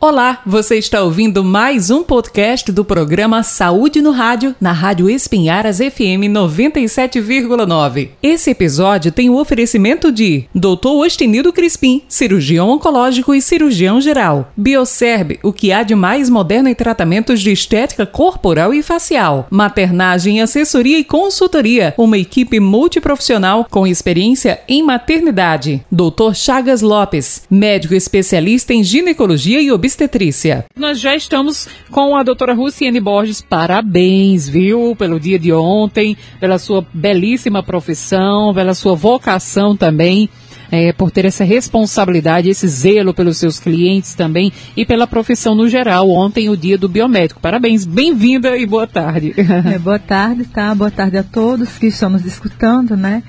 Olá, 0.00 0.42
você 0.46 0.76
está 0.76 1.02
ouvindo 1.02 1.42
mais 1.42 1.90
um 1.90 2.04
podcast 2.04 2.70
do 2.70 2.84
programa 2.84 3.42
Saúde 3.42 4.00
no 4.00 4.12
Rádio, 4.12 4.54
na 4.60 4.70
Rádio 4.70 5.10
Espinharas 5.10 5.78
FM 5.78 6.30
97,9. 6.30 8.10
Esse 8.22 8.50
episódio 8.50 9.10
tem 9.10 9.28
o 9.28 9.36
oferecimento 9.36 10.12
de 10.12 10.44
Dr. 10.54 10.86
Ostenido 11.04 11.52
Crispim, 11.52 12.04
cirurgião 12.08 12.70
oncológico 12.70 13.34
e 13.34 13.42
cirurgião 13.42 14.00
geral. 14.00 14.52
Bioserb, 14.56 15.40
o 15.42 15.52
que 15.52 15.72
há 15.72 15.82
de 15.82 15.96
mais 15.96 16.30
moderno 16.30 16.68
em 16.68 16.76
tratamentos 16.76 17.40
de 17.40 17.50
estética 17.50 18.06
corporal 18.06 18.72
e 18.72 18.84
facial. 18.84 19.48
Maternagem, 19.50 20.40
assessoria 20.40 21.00
e 21.00 21.02
consultoria, 21.02 21.92
uma 21.98 22.16
equipe 22.16 22.60
multiprofissional 22.60 23.66
com 23.68 23.84
experiência 23.84 24.60
em 24.68 24.80
maternidade. 24.80 25.84
Dr. 25.90 26.34
Chagas 26.34 26.82
Lopes, 26.82 27.42
médico 27.50 27.96
especialista 27.96 28.72
em 28.72 28.84
ginecologia 28.84 29.60
e 29.60 29.72
obstetrícia 29.72 29.87
obstetrícia. 29.88 30.66
Nós 30.76 31.00
já 31.00 31.16
estamos 31.16 31.66
com 31.90 32.14
a 32.14 32.22
doutora 32.22 32.52
Luciene 32.52 33.00
Borges. 33.00 33.40
Parabéns, 33.40 34.46
viu, 34.46 34.94
pelo 34.94 35.18
dia 35.18 35.38
de 35.38 35.50
ontem, 35.52 36.16
pela 36.38 36.58
sua 36.58 36.86
belíssima 36.92 37.62
profissão, 37.62 38.52
pela 38.54 38.74
sua 38.74 38.94
vocação 38.94 39.74
também. 39.74 40.28
É, 40.70 40.92
por 40.92 41.10
ter 41.10 41.24
essa 41.24 41.44
responsabilidade, 41.44 42.50
esse 42.50 42.68
zelo 42.68 43.14
pelos 43.14 43.38
seus 43.38 43.58
clientes 43.58 44.12
também 44.12 44.52
e 44.76 44.84
pela 44.84 45.06
profissão 45.06 45.54
no 45.54 45.66
geral. 45.66 46.10
Ontem, 46.10 46.50
o 46.50 46.56
dia 46.58 46.76
do 46.76 46.90
biomédico. 46.90 47.40
Parabéns, 47.40 47.86
bem-vinda 47.86 48.54
e 48.54 48.66
boa 48.66 48.86
tarde. 48.86 49.32
É, 49.72 49.78
boa 49.78 49.98
tarde, 49.98 50.44
tá? 50.44 50.74
Boa 50.74 50.90
tarde 50.90 51.16
a 51.16 51.22
todos 51.22 51.78
que 51.78 51.86
estão 51.86 52.10
nos 52.10 52.26
escutando, 52.26 52.98
né? 52.98 53.22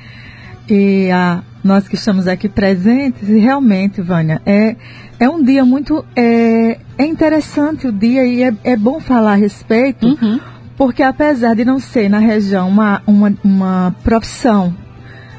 E 0.70 1.10
a 1.12 1.42
nós 1.64 1.88
que 1.88 1.96
estamos 1.96 2.28
aqui 2.28 2.48
presentes, 2.48 3.28
e 3.28 3.38
realmente, 3.38 4.02
Vânia, 4.02 4.42
é, 4.46 4.76
é 5.20 5.30
um 5.30 5.44
dia 5.44 5.66
muito. 5.66 6.06
É, 6.16 6.80
é 6.98 7.06
interessante 7.06 7.88
o 7.88 7.92
dia 7.92 8.26
e 8.26 8.44
é, 8.44 8.54
é 8.64 8.76
bom 8.76 9.00
falar 9.00 9.34
a 9.34 9.36
respeito, 9.36 10.08
uhum. 10.08 10.40
porque 10.78 11.04
apesar 11.04 11.56
de 11.56 11.66
não 11.66 11.80
ser 11.80 12.10
na 12.10 12.20
região 12.20 12.68
uma, 12.68 13.02
uma, 13.06 13.34
uma 13.44 13.96
profissão 14.04 14.74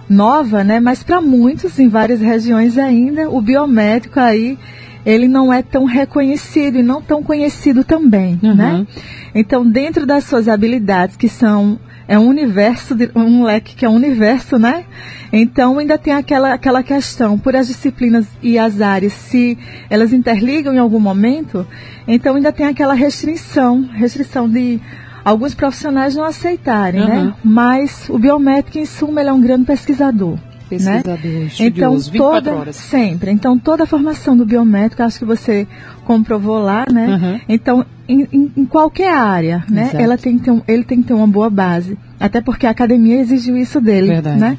nova, 0.09 0.65
né, 0.65 0.81
mas 0.81 1.03
para 1.03 1.21
muitos 1.21 1.79
em 1.79 1.89
várias 1.89 2.21
regiões 2.21 2.77
ainda, 2.77 3.31
o 3.31 3.41
biomédico 3.41 4.19
aí 4.19 4.59
ele 5.07 5.29
não 5.29 5.53
é 5.53 5.63
tão 5.63 5.85
reconhecido 5.85 6.79
e 6.79 6.83
não 6.83 7.01
tão 7.01 7.23
conhecido 7.23 7.85
também, 7.85 8.39
uhum. 8.43 8.55
né? 8.55 8.87
Então, 9.35 9.67
dentro 9.69 10.05
das 10.05 10.25
suas 10.25 10.49
habilidades, 10.49 11.17
que 11.17 11.29
são 11.29 11.79
é 12.11 12.19
um 12.19 12.27
universo, 12.27 12.93
de, 12.93 13.09
um 13.15 13.45
leque 13.45 13.77
que 13.77 13.85
é 13.85 13.89
um 13.89 13.95
universo, 13.95 14.59
né? 14.59 14.85
Então 15.33 15.79
ainda 15.79 15.97
tem 15.97 16.13
aquela, 16.13 16.53
aquela 16.53 16.83
questão, 16.83 17.39
por 17.39 17.55
as 17.55 17.69
disciplinas 17.69 18.27
e 18.43 18.59
as 18.59 18.81
áreas, 18.81 19.13
se 19.13 19.57
elas 19.89 20.13
interligam 20.13 20.75
em 20.75 20.79
algum 20.79 20.99
momento, 20.99 21.65
então 22.09 22.35
ainda 22.35 22.51
tem 22.51 22.67
aquela 22.67 22.95
restrição, 22.95 23.89
restrição 23.93 24.49
de 24.49 24.81
alguns 25.25 25.55
profissionais 25.55 26.17
não 26.17 26.25
aceitarem, 26.25 27.01
uhum. 27.01 27.07
né? 27.07 27.35
Mas 27.45 28.09
o 28.09 28.19
biomédico, 28.19 28.77
em 28.77 28.87
suma, 28.87 29.21
ele 29.21 29.31
é 29.31 29.33
um 29.33 29.41
grande 29.41 29.67
pesquisador. 29.67 30.33
Né? 30.69 31.03
Pesquisador, 31.03 31.19
né? 31.23 31.49
então 31.61 32.01
toda 32.01 32.55
horas. 32.55 32.77
sempre 32.77 33.33
então 33.33 33.59
toda 33.59 33.83
a 33.83 33.87
formação 33.87 34.37
do 34.37 34.47
biomédico 34.47 35.03
acho 35.03 35.19
que 35.19 35.25
você 35.25 35.67
comprovou 36.05 36.61
lá 36.61 36.85
né 36.89 37.09
uhum. 37.09 37.41
então 37.49 37.85
em, 38.11 38.29
em, 38.33 38.53
em, 38.57 38.65
qualquer 38.65 39.13
área 39.13 39.65
né? 39.69 39.91
Ela 39.95 40.17
tem 40.17 40.39
que 40.39 40.45
ter 40.45 40.51
um, 40.51 40.63
ele 40.67 40.85
tem 40.85 41.01
que 41.01 41.09
ter 41.09 41.15
uma 41.15 41.27
boa 41.27 41.51
base. 41.51 41.99
Até 42.19 42.41
porque 42.41 42.67
a 42.67 42.71
academia 42.71 43.21
exigiu 43.21 43.57
isso 43.57 43.81
dele 43.81 44.09
Verdade. 44.09 44.41
né? 44.41 44.59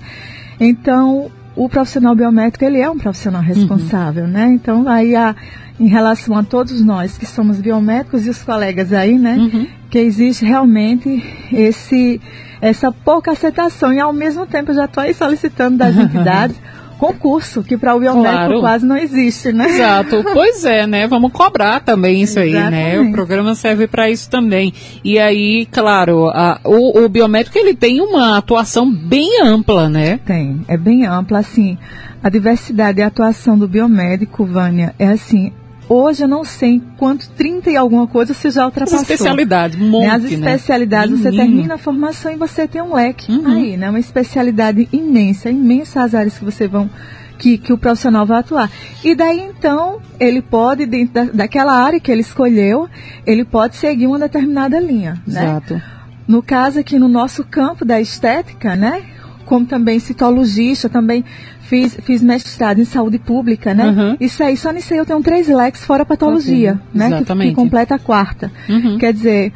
Então 0.59 1.29
o 1.55 1.67
profissional 1.67 2.15
biomédico 2.15 2.63
ele 2.63 2.79
é 2.79 2.89
um 2.89 2.97
profissional 2.97 3.41
responsável 3.41 4.23
uhum. 4.23 4.29
né? 4.29 4.49
Então 4.51 4.87
aí 4.87 5.15
a 5.15 5.35
em 5.79 5.87
relação 5.87 6.37
a 6.37 6.43
todos 6.43 6.79
nós 6.81 7.17
que 7.17 7.25
somos 7.25 7.59
biomédicos 7.59 8.27
e 8.27 8.29
os 8.29 8.43
colegas 8.43 8.93
aí, 8.93 9.17
né, 9.17 9.35
uhum. 9.35 9.65
que 9.89 9.97
existe 9.97 10.45
realmente 10.45 11.23
esse 11.51 12.21
essa 12.61 12.91
pouca 12.91 13.31
aceitação. 13.31 13.91
E 13.91 13.99
ao 13.99 14.13
mesmo 14.13 14.45
tempo 14.45 14.71
já 14.71 14.85
estou 14.85 15.01
aí 15.01 15.13
solicitando 15.13 15.77
das 15.77 15.97
entidades 15.97 16.55
concurso, 17.01 17.63
que 17.63 17.75
para 17.75 17.95
o 17.95 17.99
biomédico 17.99 18.45
claro. 18.45 18.59
quase 18.59 18.85
não 18.85 18.95
existe, 18.95 19.51
né? 19.51 19.67
Exato. 19.67 20.23
Pois 20.31 20.63
é, 20.63 20.85
né? 20.85 21.07
Vamos 21.07 21.31
cobrar 21.31 21.79
também 21.81 22.21
isso 22.21 22.39
aí, 22.39 22.53
né? 22.53 22.99
O 22.99 23.11
programa 23.11 23.55
serve 23.55 23.87
para 23.87 24.09
isso 24.09 24.29
também. 24.29 24.71
E 25.03 25.17
aí, 25.17 25.67
claro, 25.71 26.29
a, 26.29 26.59
o, 26.63 27.03
o 27.03 27.09
biomédico 27.09 27.57
ele 27.57 27.73
tem 27.73 27.99
uma 28.01 28.37
atuação 28.37 28.89
bem 28.89 29.41
ampla, 29.41 29.89
né? 29.89 30.19
Tem, 30.25 30.61
é 30.67 30.77
bem 30.77 31.05
ampla, 31.05 31.39
assim. 31.39 31.77
A 32.23 32.29
diversidade 32.29 32.97
de 32.97 33.01
atuação 33.01 33.57
do 33.57 33.67
biomédico, 33.67 34.45
Vânia, 34.45 34.93
é 34.99 35.07
assim, 35.07 35.51
Hoje 35.93 36.23
eu 36.23 36.27
não 36.29 36.45
sei 36.45 36.81
quanto, 36.95 37.29
30 37.31 37.69
e 37.69 37.75
alguma 37.75 38.07
coisa 38.07 38.33
você 38.33 38.49
já 38.49 38.63
ultrapassou. 38.63 38.95
As 38.95 39.01
especialidades, 39.01 39.77
um 39.77 39.89
monte, 39.89 40.07
né? 40.07 40.13
As 40.13 40.23
especialidades, 40.23 41.19
né? 41.19 41.29
você 41.29 41.35
termina 41.35 41.73
a 41.73 41.77
formação 41.77 42.31
e 42.31 42.37
você 42.37 42.65
tem 42.65 42.81
um 42.81 42.95
leque 42.95 43.29
uhum. 43.29 43.45
aí, 43.45 43.75
né? 43.75 43.89
Uma 43.89 43.99
especialidade 43.99 44.87
imensa, 44.93 45.49
imensa 45.49 46.01
as 46.01 46.15
áreas 46.15 46.39
que 46.39 46.45
você 46.45 46.65
vão 46.65 46.89
que, 47.37 47.57
que, 47.57 47.73
o 47.73 47.77
profissional 47.77 48.25
vai 48.25 48.39
atuar. 48.39 48.71
E 49.03 49.13
daí 49.13 49.41
então, 49.41 49.99
ele 50.17 50.41
pode, 50.41 50.85
dentro 50.85 51.13
da, 51.13 51.23
daquela 51.25 51.73
área 51.73 51.99
que 51.99 52.09
ele 52.09 52.21
escolheu, 52.21 52.87
ele 53.27 53.43
pode 53.43 53.75
seguir 53.75 54.07
uma 54.07 54.17
determinada 54.17 54.79
linha. 54.79 55.21
Né? 55.27 55.43
Exato. 55.43 55.81
No 56.25 56.41
caso 56.41 56.79
aqui 56.79 56.97
no 56.97 57.09
nosso 57.09 57.43
campo 57.43 57.83
da 57.83 57.99
estética, 57.99 58.77
né? 58.77 59.03
Como 59.43 59.65
também 59.65 59.99
citologista, 59.99 60.87
também 60.87 61.25
Fiz, 61.71 61.97
fiz 62.03 62.21
mestrado 62.21 62.81
em 62.81 62.83
saúde 62.83 63.17
pública, 63.17 63.73
né? 63.73 63.85
Uhum. 63.85 64.17
Isso 64.19 64.43
aí, 64.43 64.57
só 64.57 64.73
nisso 64.73 64.91
aí 64.93 64.99
eu 64.99 65.05
tenho 65.05 65.23
três 65.23 65.47
leques 65.47 65.85
fora 65.85 66.05
patologia, 66.05 66.73
okay. 66.93 67.09
né? 67.09 67.23
Que, 67.23 67.33
que, 67.33 67.55
completa 67.55 67.95
a 67.95 67.99
quarta. 67.99 68.51
Uhum. 68.67 68.97
Quer 68.97 69.13
dizer, 69.13 69.53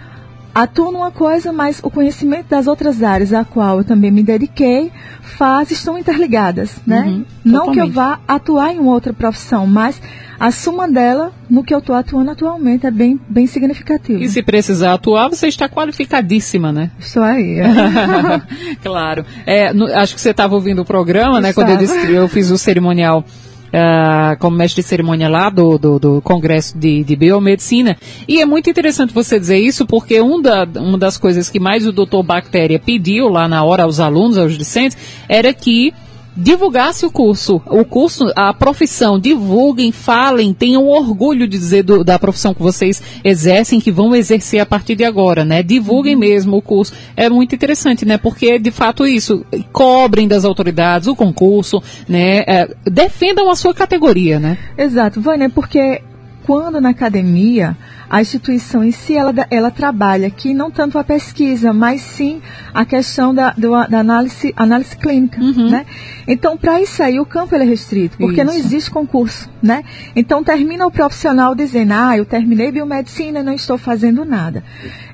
atuo 0.53 0.93
numa 0.93 1.11
coisa, 1.11 1.51
mas 1.51 1.81
o 1.83 1.91
conhecimento 1.91 2.47
das 2.47 2.67
outras 2.67 3.03
áreas 3.03 3.33
a 3.33 3.43
qual 3.43 3.79
eu 3.79 3.83
também 3.83 4.11
me 4.11 4.23
dediquei 4.23 4.93
faz, 5.19 5.71
estão 5.71 5.97
interligadas, 5.97 6.77
né? 6.87 7.01
Uhum, 7.01 7.25
Não 7.43 7.73
que 7.73 7.81
eu 7.81 7.91
vá 7.91 8.17
atuar 8.25 8.71
em 8.71 8.79
outra 8.79 9.11
profissão, 9.11 9.67
mas 9.67 10.01
a 10.39 10.51
suma 10.51 10.87
dela 10.87 11.31
no 11.49 11.63
que 11.63 11.73
eu 11.73 11.79
estou 11.79 11.95
atuando 11.95 12.31
atualmente 12.31 12.85
é 12.85 12.91
bem, 12.91 13.19
bem 13.27 13.47
significativa. 13.47 14.23
E 14.23 14.29
se 14.29 14.41
precisar 14.43 14.93
atuar, 14.93 15.29
você 15.29 15.47
está 15.47 15.69
qualificadíssima, 15.69 16.71
né? 16.71 16.91
Isso 16.99 17.19
aí. 17.19 17.59
É. 17.59 17.65
claro. 18.83 19.25
É, 19.45 19.73
no, 19.73 19.85
acho 19.85 20.15
que 20.15 20.21
você 20.21 20.31
estava 20.31 20.55
ouvindo 20.55 20.81
o 20.81 20.85
programa, 20.85 21.39
né? 21.39 21.53
Quando 21.53 21.69
eu, 21.69 21.77
disse, 21.77 22.11
eu 22.11 22.27
fiz 22.27 22.51
o 22.51 22.57
cerimonial 22.57 23.23
uh, 23.75 24.37
como 24.39 24.57
mestre 24.57 24.81
de 24.81 24.87
cerimônia 24.87 25.29
lá 25.29 25.49
do, 25.49 25.77
do, 25.77 25.99
do 25.99 26.21
Congresso 26.21 26.77
de, 26.77 27.03
de, 27.03 27.15
Biomedicina. 27.15 27.97
E 28.27 28.41
é 28.41 28.45
muito 28.45 28.69
interessante 28.69 29.13
você 29.13 29.39
dizer 29.39 29.57
isso, 29.57 29.85
porque 29.85 30.21
um 30.21 30.41
da, 30.41 30.67
uma 30.75 30.97
das 30.97 31.17
coisas 31.17 31.49
que 31.49 31.59
mais 31.59 31.85
o 31.85 31.91
doutor 31.91 32.23
Bactéria 32.23 32.79
pediu 32.79 33.27
lá 33.27 33.47
na 33.47 33.63
hora 33.63 33.83
aos 33.83 33.99
alunos, 33.99 34.37
aos 34.37 34.57
discentes, 34.57 34.97
era 35.27 35.53
que 35.53 35.93
divulgasse 36.35 37.05
o 37.05 37.11
curso, 37.11 37.61
o 37.67 37.85
curso, 37.85 38.31
a 38.35 38.53
profissão, 38.53 39.19
divulguem, 39.19 39.91
falem, 39.91 40.53
tenham 40.53 40.87
orgulho 40.87 41.47
de 41.47 41.57
dizer 41.57 41.83
do, 41.83 42.03
da 42.03 42.19
profissão 42.19 42.53
que 42.53 42.61
vocês 42.61 43.01
exercem, 43.23 43.79
que 43.79 43.91
vão 43.91 44.15
exercer 44.15 44.59
a 44.59 44.65
partir 44.65 44.95
de 44.95 45.05
agora, 45.05 45.45
né? 45.45 45.63
Divulguem 45.63 46.15
mesmo 46.15 46.57
o 46.57 46.61
curso. 46.61 46.93
É 47.15 47.29
muito 47.29 47.55
interessante, 47.55 48.05
né? 48.05 48.17
Porque 48.17 48.59
de 48.59 48.71
fato 48.71 49.05
isso, 49.05 49.45
cobrem 49.71 50.27
das 50.27 50.43
autoridades 50.43 51.07
o 51.07 51.15
concurso, 51.15 51.81
né? 52.07 52.43
É, 52.47 52.69
defendam 52.85 53.49
a 53.49 53.55
sua 53.55 53.73
categoria, 53.73 54.39
né? 54.39 54.57
Exato, 54.77 55.21
Vânia, 55.21 55.49
porque 55.49 56.01
quando 56.45 56.79
na 56.79 56.89
academia 56.89 57.75
a 58.15 58.21
instituição 58.21 58.81
em 58.81 58.91
si 58.91 59.13
ela, 59.17 59.33
ela 59.51 59.69
trabalha 59.69 60.27
aqui 60.27 60.53
não 60.53 60.71
tanto 60.71 60.97
a 60.97 61.03
pesquisa, 61.03 61.73
mas 61.73 61.99
sim 61.99 62.41
a 62.73 62.85
questão 62.85 63.35
da, 63.35 63.53
da 63.89 63.99
análise, 63.99 64.53
análise 64.55 64.95
clínica, 64.95 65.37
uhum. 65.37 65.69
né? 65.69 65.85
Então, 66.25 66.55
para 66.55 66.79
isso 66.79 67.03
aí, 67.03 67.19
o 67.19 67.25
campo 67.25 67.53
é 67.55 67.63
restrito, 67.65 68.17
porque 68.17 68.41
isso. 68.41 68.49
não 68.49 68.57
existe 68.57 68.89
concurso, 68.89 69.49
né? 69.61 69.83
Então, 70.15 70.45
termina 70.45 70.87
o 70.87 70.91
profissional 70.91 71.53
dizendo, 71.53 71.91
ah, 71.91 72.17
eu 72.17 72.23
terminei 72.23 72.71
biomedicina 72.71 73.41
e 73.41 73.43
não 73.43 73.51
estou 73.51 73.77
fazendo 73.77 74.23
nada. 74.23 74.63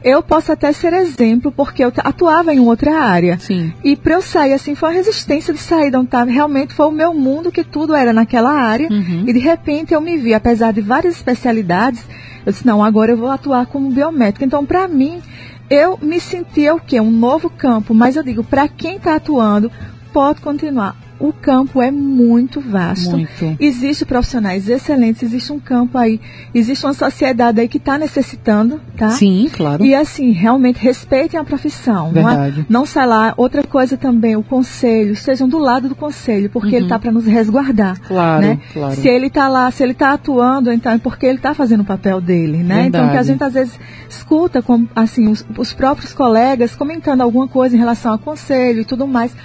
Eu 0.03 0.23
posso 0.23 0.51
até 0.51 0.71
ser 0.73 0.93
exemplo, 0.93 1.51
porque 1.51 1.83
eu 1.83 1.93
atuava 1.97 2.53
em 2.53 2.59
outra 2.59 2.99
área. 2.99 3.37
Sim. 3.39 3.71
E 3.83 3.95
para 3.95 4.15
eu 4.15 4.21
sair, 4.21 4.53
assim, 4.53 4.73
foi 4.73 4.89
a 4.89 4.93
resistência 4.93 5.53
de 5.53 5.59
sair 5.59 5.91
de 5.91 5.97
onde 5.97 6.07
estava. 6.07 6.31
Realmente 6.31 6.73
foi 6.73 6.87
o 6.87 6.91
meu 6.91 7.13
mundo, 7.13 7.51
que 7.51 7.63
tudo 7.63 7.93
era 7.93 8.11
naquela 8.11 8.51
área. 8.51 8.89
Uhum. 8.89 9.25
E 9.27 9.33
de 9.33 9.39
repente 9.39 9.93
eu 9.93 10.01
me 10.01 10.17
vi, 10.17 10.33
apesar 10.33 10.73
de 10.73 10.81
várias 10.81 11.15
especialidades, 11.15 12.03
eu 12.45 12.51
disse, 12.51 12.65
não, 12.65 12.83
agora 12.83 13.11
eu 13.11 13.17
vou 13.17 13.29
atuar 13.29 13.67
como 13.67 13.91
biomédico. 13.91 14.43
Então, 14.43 14.65
para 14.65 14.87
mim, 14.87 15.21
eu 15.69 15.99
me 16.01 16.19
sentia 16.19 16.73
o 16.73 16.79
quê? 16.79 16.99
Um 16.99 17.11
novo 17.11 17.49
campo. 17.49 17.93
Mas 17.93 18.15
eu 18.15 18.23
digo, 18.23 18.43
para 18.43 18.67
quem 18.67 18.95
está 18.95 19.15
atuando, 19.15 19.71
pode 20.11 20.41
continuar. 20.41 20.95
O 21.21 21.31
campo 21.31 21.81
é 21.81 21.91
muito 21.91 22.59
vasto. 22.59 23.11
Muito. 23.11 23.55
Existe 23.59 24.05
profissionais 24.05 24.67
excelentes, 24.67 25.21
existe 25.21 25.53
um 25.53 25.59
campo 25.59 25.97
aí, 25.97 26.19
existe 26.53 26.85
uma 26.85 26.93
sociedade 26.93 27.61
aí 27.61 27.67
que 27.67 27.77
está 27.77 27.97
necessitando, 27.97 28.81
tá? 28.97 29.11
Sim, 29.11 29.49
claro. 29.53 29.85
E 29.85 29.93
assim, 29.93 30.31
realmente 30.31 30.79
respeitem 30.79 31.39
a 31.39 31.43
profissão. 31.43 32.11
Verdade. 32.11 32.65
Não, 32.67 32.79
é, 32.79 32.81
não 32.81 32.85
sei 32.85 33.05
lá, 33.05 33.33
outra 33.37 33.63
coisa 33.63 33.95
também, 33.95 34.35
o 34.35 34.43
conselho, 34.43 35.13
estejam 35.13 35.47
do 35.47 35.59
lado 35.59 35.87
do 35.87 35.95
conselho, 35.95 36.49
porque 36.49 36.75
ele 36.75 36.85
está 36.85 36.97
para 36.97 37.11
nos 37.11 37.25
resguardar. 37.25 37.97
Uhum. 38.01 38.07
Claro, 38.07 38.41
né? 38.41 38.59
claro. 38.73 38.95
Se 38.95 39.07
ele 39.07 39.27
está 39.27 39.47
lá, 39.47 39.69
se 39.69 39.83
ele 39.83 39.91
está 39.91 40.13
atuando, 40.13 40.71
então 40.71 40.91
é 40.91 40.97
porque 40.97 41.25
ele 41.25 41.37
está 41.37 41.53
fazendo 41.53 41.81
o 41.81 41.85
papel 41.85 42.19
dele, 42.19 42.63
né? 42.63 42.87
Então 42.87 43.01
que 43.01 43.17
a 43.17 43.21
Verdade. 43.21 43.27
gente 43.27 43.43
às 43.43 43.53
vezes 43.53 43.79
escuta 44.09 44.61
com, 44.61 44.87
assim, 44.95 45.27
os, 45.27 45.45
os 45.57 45.71
próprios 45.71 46.13
colegas 46.13 46.75
comentando 46.75 47.21
alguma 47.21 47.47
coisa 47.47 47.75
em 47.75 47.79
relação 47.79 48.13
ao 48.13 48.19
conselho 48.19 48.81
e 48.81 48.85
tudo 48.85 49.07
mais. 49.07 49.35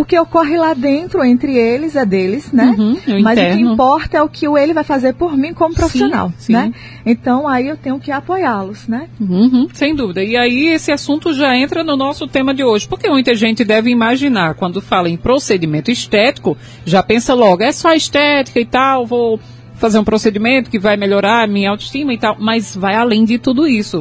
O 0.00 0.04
que 0.06 0.18
ocorre 0.18 0.56
lá 0.56 0.72
dentro 0.72 1.22
entre 1.22 1.54
eles 1.54 1.94
é 1.94 2.06
deles, 2.06 2.50
né? 2.50 2.74
Uhum, 2.78 2.92
o 2.92 3.22
Mas 3.22 3.38
o 3.38 3.42
que 3.42 3.48
interno. 3.48 3.72
importa 3.74 4.16
é 4.16 4.22
o 4.22 4.30
que 4.30 4.48
o 4.48 4.56
ele 4.56 4.72
vai 4.72 4.82
fazer 4.82 5.12
por 5.12 5.36
mim 5.36 5.52
como 5.52 5.74
profissional, 5.74 6.32
sim. 6.38 6.54
né? 6.54 6.72
Então 7.04 7.46
aí 7.46 7.68
eu 7.68 7.76
tenho 7.76 8.00
que 8.00 8.10
apoiá-los, 8.10 8.88
né? 8.88 9.08
Uhum, 9.20 9.68
sem 9.74 9.94
dúvida. 9.94 10.24
E 10.24 10.38
aí 10.38 10.68
esse 10.68 10.90
assunto 10.90 11.34
já 11.34 11.54
entra 11.54 11.84
no 11.84 11.98
nosso 11.98 12.26
tema 12.26 12.54
de 12.54 12.64
hoje, 12.64 12.88
porque 12.88 13.10
muita 13.10 13.34
gente 13.34 13.62
deve 13.62 13.90
imaginar, 13.90 14.54
quando 14.54 14.80
fala 14.80 15.10
em 15.10 15.18
procedimento 15.18 15.90
estético, 15.90 16.56
já 16.86 17.02
pensa 17.02 17.34
logo, 17.34 17.62
é 17.62 17.70
só 17.70 17.92
estética 17.92 18.58
e 18.58 18.64
tal, 18.64 19.04
vou 19.04 19.38
fazer 19.74 19.98
um 19.98 20.04
procedimento 20.04 20.70
que 20.70 20.78
vai 20.78 20.96
melhorar 20.96 21.44
a 21.44 21.46
minha 21.46 21.68
autoestima 21.68 22.14
e 22.14 22.18
tal, 22.18 22.36
mas 22.40 22.74
vai 22.74 22.94
além 22.94 23.26
de 23.26 23.36
tudo 23.36 23.68
isso. 23.68 24.00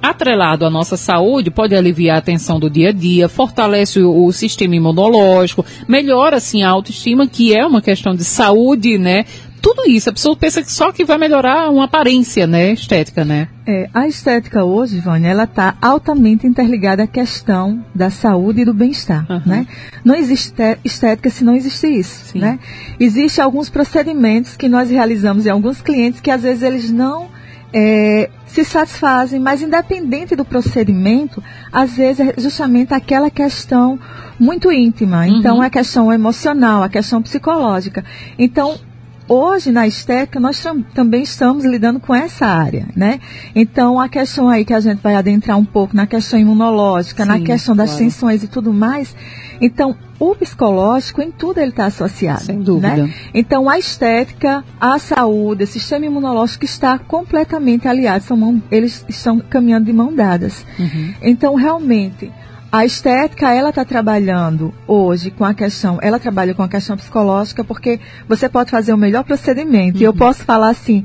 Atrelado 0.00 0.64
à 0.64 0.70
nossa 0.70 0.96
saúde, 0.96 1.50
pode 1.50 1.74
aliviar 1.74 2.18
a 2.18 2.22
tensão 2.22 2.60
do 2.60 2.70
dia 2.70 2.90
a 2.90 2.92
dia, 2.92 3.28
fortalece 3.28 4.00
o, 4.00 4.26
o 4.26 4.32
sistema 4.32 4.76
imunológico, 4.76 5.64
melhora 5.88 6.36
assim 6.36 6.62
a 6.62 6.70
autoestima, 6.70 7.26
que 7.26 7.54
é 7.54 7.66
uma 7.66 7.82
questão 7.82 8.14
de 8.14 8.24
saúde, 8.24 8.96
né? 8.96 9.24
Tudo 9.60 9.90
isso, 9.90 10.08
a 10.08 10.12
pessoa 10.12 10.36
pensa 10.36 10.62
que 10.62 10.70
só 10.72 10.92
que 10.92 11.04
vai 11.04 11.18
melhorar 11.18 11.68
uma 11.68 11.86
aparência, 11.86 12.46
né, 12.46 12.72
estética, 12.72 13.24
né? 13.24 13.48
É, 13.66 13.90
a 13.92 14.06
estética 14.06 14.64
hoje, 14.64 15.00
Vânia, 15.00 15.30
ela 15.30 15.44
está 15.44 15.76
altamente 15.82 16.46
interligada 16.46 17.02
à 17.02 17.06
questão 17.08 17.84
da 17.92 18.08
saúde 18.08 18.60
e 18.60 18.64
do 18.64 18.72
bem-estar, 18.72 19.26
Aham. 19.28 19.42
né? 19.44 19.66
Não 20.04 20.14
existe 20.14 20.52
te- 20.52 20.78
estética 20.84 21.28
se 21.28 21.42
não 21.44 21.56
existe 21.56 21.88
isso, 21.88 22.26
Sim. 22.26 22.38
né? 22.38 22.60
Existem 23.00 23.42
alguns 23.44 23.68
procedimentos 23.68 24.56
que 24.56 24.68
nós 24.68 24.90
realizamos 24.90 25.44
em 25.44 25.50
alguns 25.50 25.82
clientes 25.82 26.20
que 26.20 26.30
às 26.30 26.42
vezes 26.44 26.62
eles 26.62 26.90
não 26.92 27.26
é, 27.72 28.30
se 28.46 28.64
satisfazem, 28.64 29.38
mas 29.38 29.62
independente 29.62 30.34
do 30.34 30.44
procedimento, 30.44 31.42
às 31.72 31.96
vezes 31.96 32.28
é 32.28 32.34
justamente 32.38 32.94
aquela 32.94 33.30
questão 33.30 33.98
muito 34.38 34.72
íntima. 34.72 35.26
Então, 35.26 35.62
é 35.62 35.66
a 35.66 35.70
questão 35.70 36.12
emocional, 36.12 36.82
a 36.82 36.88
questão 36.88 37.20
psicológica. 37.20 38.04
Então, 38.38 38.78
hoje 39.28 39.70
na 39.70 39.86
estética 39.86 40.40
nós 40.40 40.62
tam- 40.62 40.82
também 40.94 41.22
estamos 41.22 41.64
lidando 41.64 42.00
com 42.00 42.14
essa 42.14 42.46
área, 42.46 42.86
né? 42.96 43.20
Então, 43.54 44.00
a 44.00 44.08
questão 44.08 44.48
aí 44.48 44.64
que 44.64 44.72
a 44.74 44.80
gente 44.80 45.00
vai 45.00 45.14
adentrar 45.14 45.58
um 45.58 45.64
pouco 45.64 45.94
na 45.94 46.06
questão 46.06 46.38
imunológica, 46.38 47.24
na 47.24 47.36
Sim, 47.36 47.44
questão 47.44 47.76
das 47.76 47.90
claro. 47.90 48.04
tensões 48.04 48.42
e 48.42 48.48
tudo 48.48 48.72
mais. 48.72 49.14
Então, 49.60 49.94
o 50.18 50.34
psicológico 50.34 51.20
em 51.22 51.30
tudo 51.30 51.58
ele 51.58 51.70
está 51.70 51.86
associado. 51.86 52.42
Sem 52.42 52.60
dúvida. 52.60 52.96
Né? 52.96 53.14
Então, 53.34 53.68
a 53.68 53.78
estética, 53.78 54.64
a 54.80 54.98
saúde, 54.98 55.64
o 55.64 55.66
sistema 55.66 56.06
imunológico 56.06 56.64
está 56.64 56.98
completamente 56.98 57.86
aliado, 57.86 58.24
são 58.24 58.36
mão- 58.36 58.62
eles 58.70 59.04
estão 59.08 59.38
caminhando 59.40 59.86
de 59.86 59.92
mão 59.92 60.12
dadas. 60.14 60.64
Uhum. 60.78 61.14
Então, 61.22 61.54
realmente, 61.54 62.32
a 62.70 62.84
estética, 62.84 63.50
ela 63.54 63.70
está 63.70 63.82
trabalhando 63.84 64.74
hoje 64.86 65.30
com 65.30 65.42
a 65.44 65.54
questão, 65.54 65.98
ela 66.02 66.18
trabalha 66.18 66.52
com 66.54 66.62
a 66.62 66.68
questão 66.68 66.96
psicológica, 66.98 67.64
porque 67.64 67.98
você 68.28 68.46
pode 68.48 68.70
fazer 68.70 68.92
o 68.92 68.96
melhor 68.98 69.24
procedimento. 69.24 69.98
E 69.98 70.04
eu 70.04 70.12
posso 70.12 70.44
falar 70.44 70.68
assim, 70.68 71.04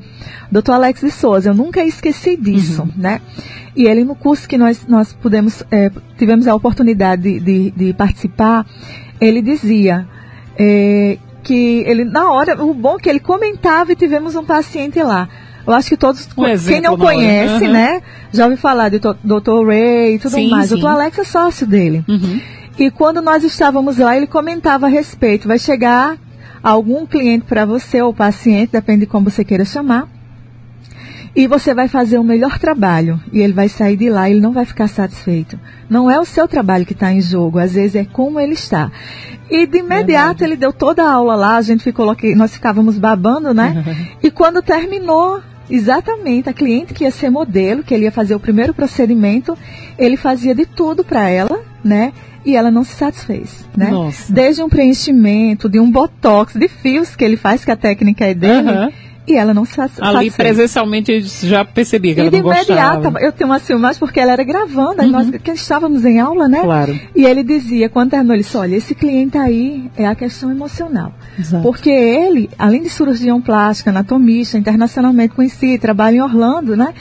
doutor 0.51 0.73
Alex 0.73 0.99
de 1.01 1.09
Souza, 1.11 1.49
eu 1.49 1.53
nunca 1.53 1.81
esqueci 1.83 2.35
disso, 2.35 2.87
né? 2.97 3.21
E 3.75 3.85
ele, 3.87 4.03
no 4.03 4.13
curso 4.13 4.47
que 4.47 4.57
nós, 4.57 4.85
nós 4.87 5.13
pudemos, 5.13 5.63
eh, 5.71 5.89
tivemos 6.17 6.47
a 6.47 6.53
oportunidade 6.55 7.21
de, 7.21 7.39
de- 7.39 7.71
de 7.71 7.93
participar, 7.93 8.65
ele 9.21 9.41
dizia 9.41 10.05
eh, 10.59 11.17
que 11.41 11.83
ele, 11.87 12.03
na 12.03 12.29
hora, 12.31 12.61
o 12.63 12.73
bom 12.73 12.95
é 12.97 12.99
que 12.99 13.09
ele 13.09 13.19
comentava 13.21 13.91
e 13.91 13.95
tivemos 13.95 14.35
um 14.35 14.43
paciente 14.45 15.01
lá. 15.01 15.29
Eu 15.65 15.73
acho 15.73 15.89
que 15.89 15.97
todos, 15.97 16.27
Um 16.37 16.43
quem 16.67 16.81
não 16.81 16.93
hora. 16.93 17.01
conhece, 17.01 17.67
né? 17.67 18.01
Já 18.31 18.43
ouviu 18.43 18.57
falar 18.57 18.89
de 18.89 18.99
Dr. 18.99 19.65
Ray 19.65 20.15
e 20.15 20.19
tudo 20.19 20.35
Sim, 20.35 20.49
mais. 20.49 20.67
sim. 20.69 20.75
O 20.75 20.77
Dr. 20.77 20.87
Alex 20.87 21.19
é 21.19 21.23
sócio 21.23 21.65
dele. 21.65 22.03
Uhum. 22.07 22.41
E 22.77 22.91
quando 22.91 23.21
nós 23.21 23.43
estávamos 23.43 23.97
lá, 23.97 24.17
ele 24.17 24.27
comentava 24.27 24.87
a 24.87 24.89
respeito. 24.89 25.47
Vai 25.47 25.59
chegar 25.59 26.17
algum 26.61 27.05
cliente 27.05 27.45
para 27.45 27.65
você 27.65 28.01
ou 28.01 28.13
paciente, 28.13 28.71
depende 28.71 29.01
de 29.01 29.05
como 29.05 29.29
você 29.29 29.43
queira 29.43 29.63
chamar. 29.63 30.07
E 31.35 31.47
você 31.47 31.73
vai 31.73 31.87
fazer 31.87 32.19
o 32.19 32.23
melhor 32.23 32.59
trabalho. 32.59 33.19
E 33.31 33.39
ele 33.39 33.53
vai 33.53 33.67
sair 33.67 33.95
de 33.97 34.09
lá 34.09 34.29
ele 34.29 34.39
não 34.39 34.51
vai 34.51 34.65
ficar 34.65 34.87
satisfeito. 34.87 35.59
Não 35.89 36.09
é 36.09 36.19
o 36.19 36.25
seu 36.25 36.47
trabalho 36.47 36.85
que 36.85 36.93
está 36.93 37.11
em 37.11 37.21
jogo, 37.21 37.57
às 37.57 37.73
vezes 37.73 37.95
é 37.95 38.05
como 38.05 38.39
ele 38.39 38.53
está. 38.53 38.91
E 39.49 39.65
de 39.65 39.79
imediato 39.79 40.43
ele 40.43 40.55
deu 40.55 40.71
toda 40.71 41.03
a 41.03 41.11
aula 41.11 41.35
lá, 41.35 41.57
a 41.57 41.61
gente 41.61 41.83
ficou 41.83 42.15
nós 42.35 42.53
ficávamos 42.53 42.97
babando, 42.97 43.53
né? 43.53 43.83
e 44.21 44.29
quando 44.29 44.61
terminou, 44.61 45.41
exatamente, 45.73 46.47
a 46.47 46.53
cliente 46.53 46.93
que 46.93 47.03
ia 47.03 47.09
ser 47.09 47.31
modelo, 47.31 47.81
que 47.83 47.95
ele 47.95 48.05
ia 48.05 48.11
fazer 48.11 48.35
o 48.35 48.39
primeiro 48.39 48.75
procedimento, 48.75 49.57
ele 49.97 50.15
fazia 50.15 50.53
de 50.53 50.67
tudo 50.67 51.03
para 51.03 51.27
ela, 51.27 51.59
né? 51.83 52.13
E 52.45 52.55
ela 52.55 52.69
não 52.69 52.83
se 52.83 52.93
satisfez, 52.93 53.67
né? 53.75 53.89
Nossa. 53.89 54.31
Desde 54.31 54.61
um 54.61 54.69
preenchimento, 54.69 55.67
de 55.67 55.79
um 55.79 55.89
botox, 55.89 56.53
de 56.53 56.67
fios 56.67 57.15
que 57.15 57.23
ele 57.23 57.37
faz, 57.37 57.65
que 57.65 57.71
a 57.71 57.75
técnica 57.75 58.25
é 58.25 58.35
dele, 58.35 58.69
Aham. 58.69 58.91
E 59.27 59.35
ela 59.35 59.53
não 59.53 59.63
se 59.65 59.73
sat- 59.73 59.91
Ali 60.01 60.13
satisfez. 60.29 60.35
presencialmente 60.35 61.11
eu 61.11 61.21
já 61.21 61.63
percebi 61.63 62.13
que 62.13 62.19
E 62.19 62.21
ela 62.21 62.31
de 62.31 62.37
não 62.37 62.43
gostava. 62.43 62.93
imediato, 62.99 63.17
eu 63.25 63.31
tenho 63.31 63.49
uma 63.49 63.59
filmagem 63.59 63.99
porque 63.99 64.19
ela 64.19 64.33
era 64.33 64.43
gravando, 64.43 65.01
aí 65.01 65.09
nós 65.09 65.29
que 65.29 65.51
estávamos 65.51 66.03
em 66.05 66.19
aula, 66.19 66.47
né? 66.47 66.61
Claro. 66.61 66.99
E 67.15 67.25
ele 67.25 67.43
dizia, 67.43 67.87
quando 67.89 68.11
terminou, 68.11 68.35
ele 68.35 68.43
disse, 68.43 68.57
olha, 68.57 68.75
esse 68.75 68.93
cliente 68.93 69.37
aí 69.37 69.89
é 69.95 70.05
a 70.05 70.13
questão 70.15 70.51
emocional. 70.51 71.13
Exato. 71.39 71.63
Porque 71.63 71.89
ele, 71.89 72.49
além 72.59 72.81
de 72.83 72.89
cirurgião 72.89 73.41
plástico, 73.41 73.89
anatomista, 73.89 74.57
internacionalmente 74.57 75.33
conhecido, 75.35 75.79
trabalha 75.81 76.15
em 76.17 76.21
Orlando, 76.21 76.75
né? 76.75 76.93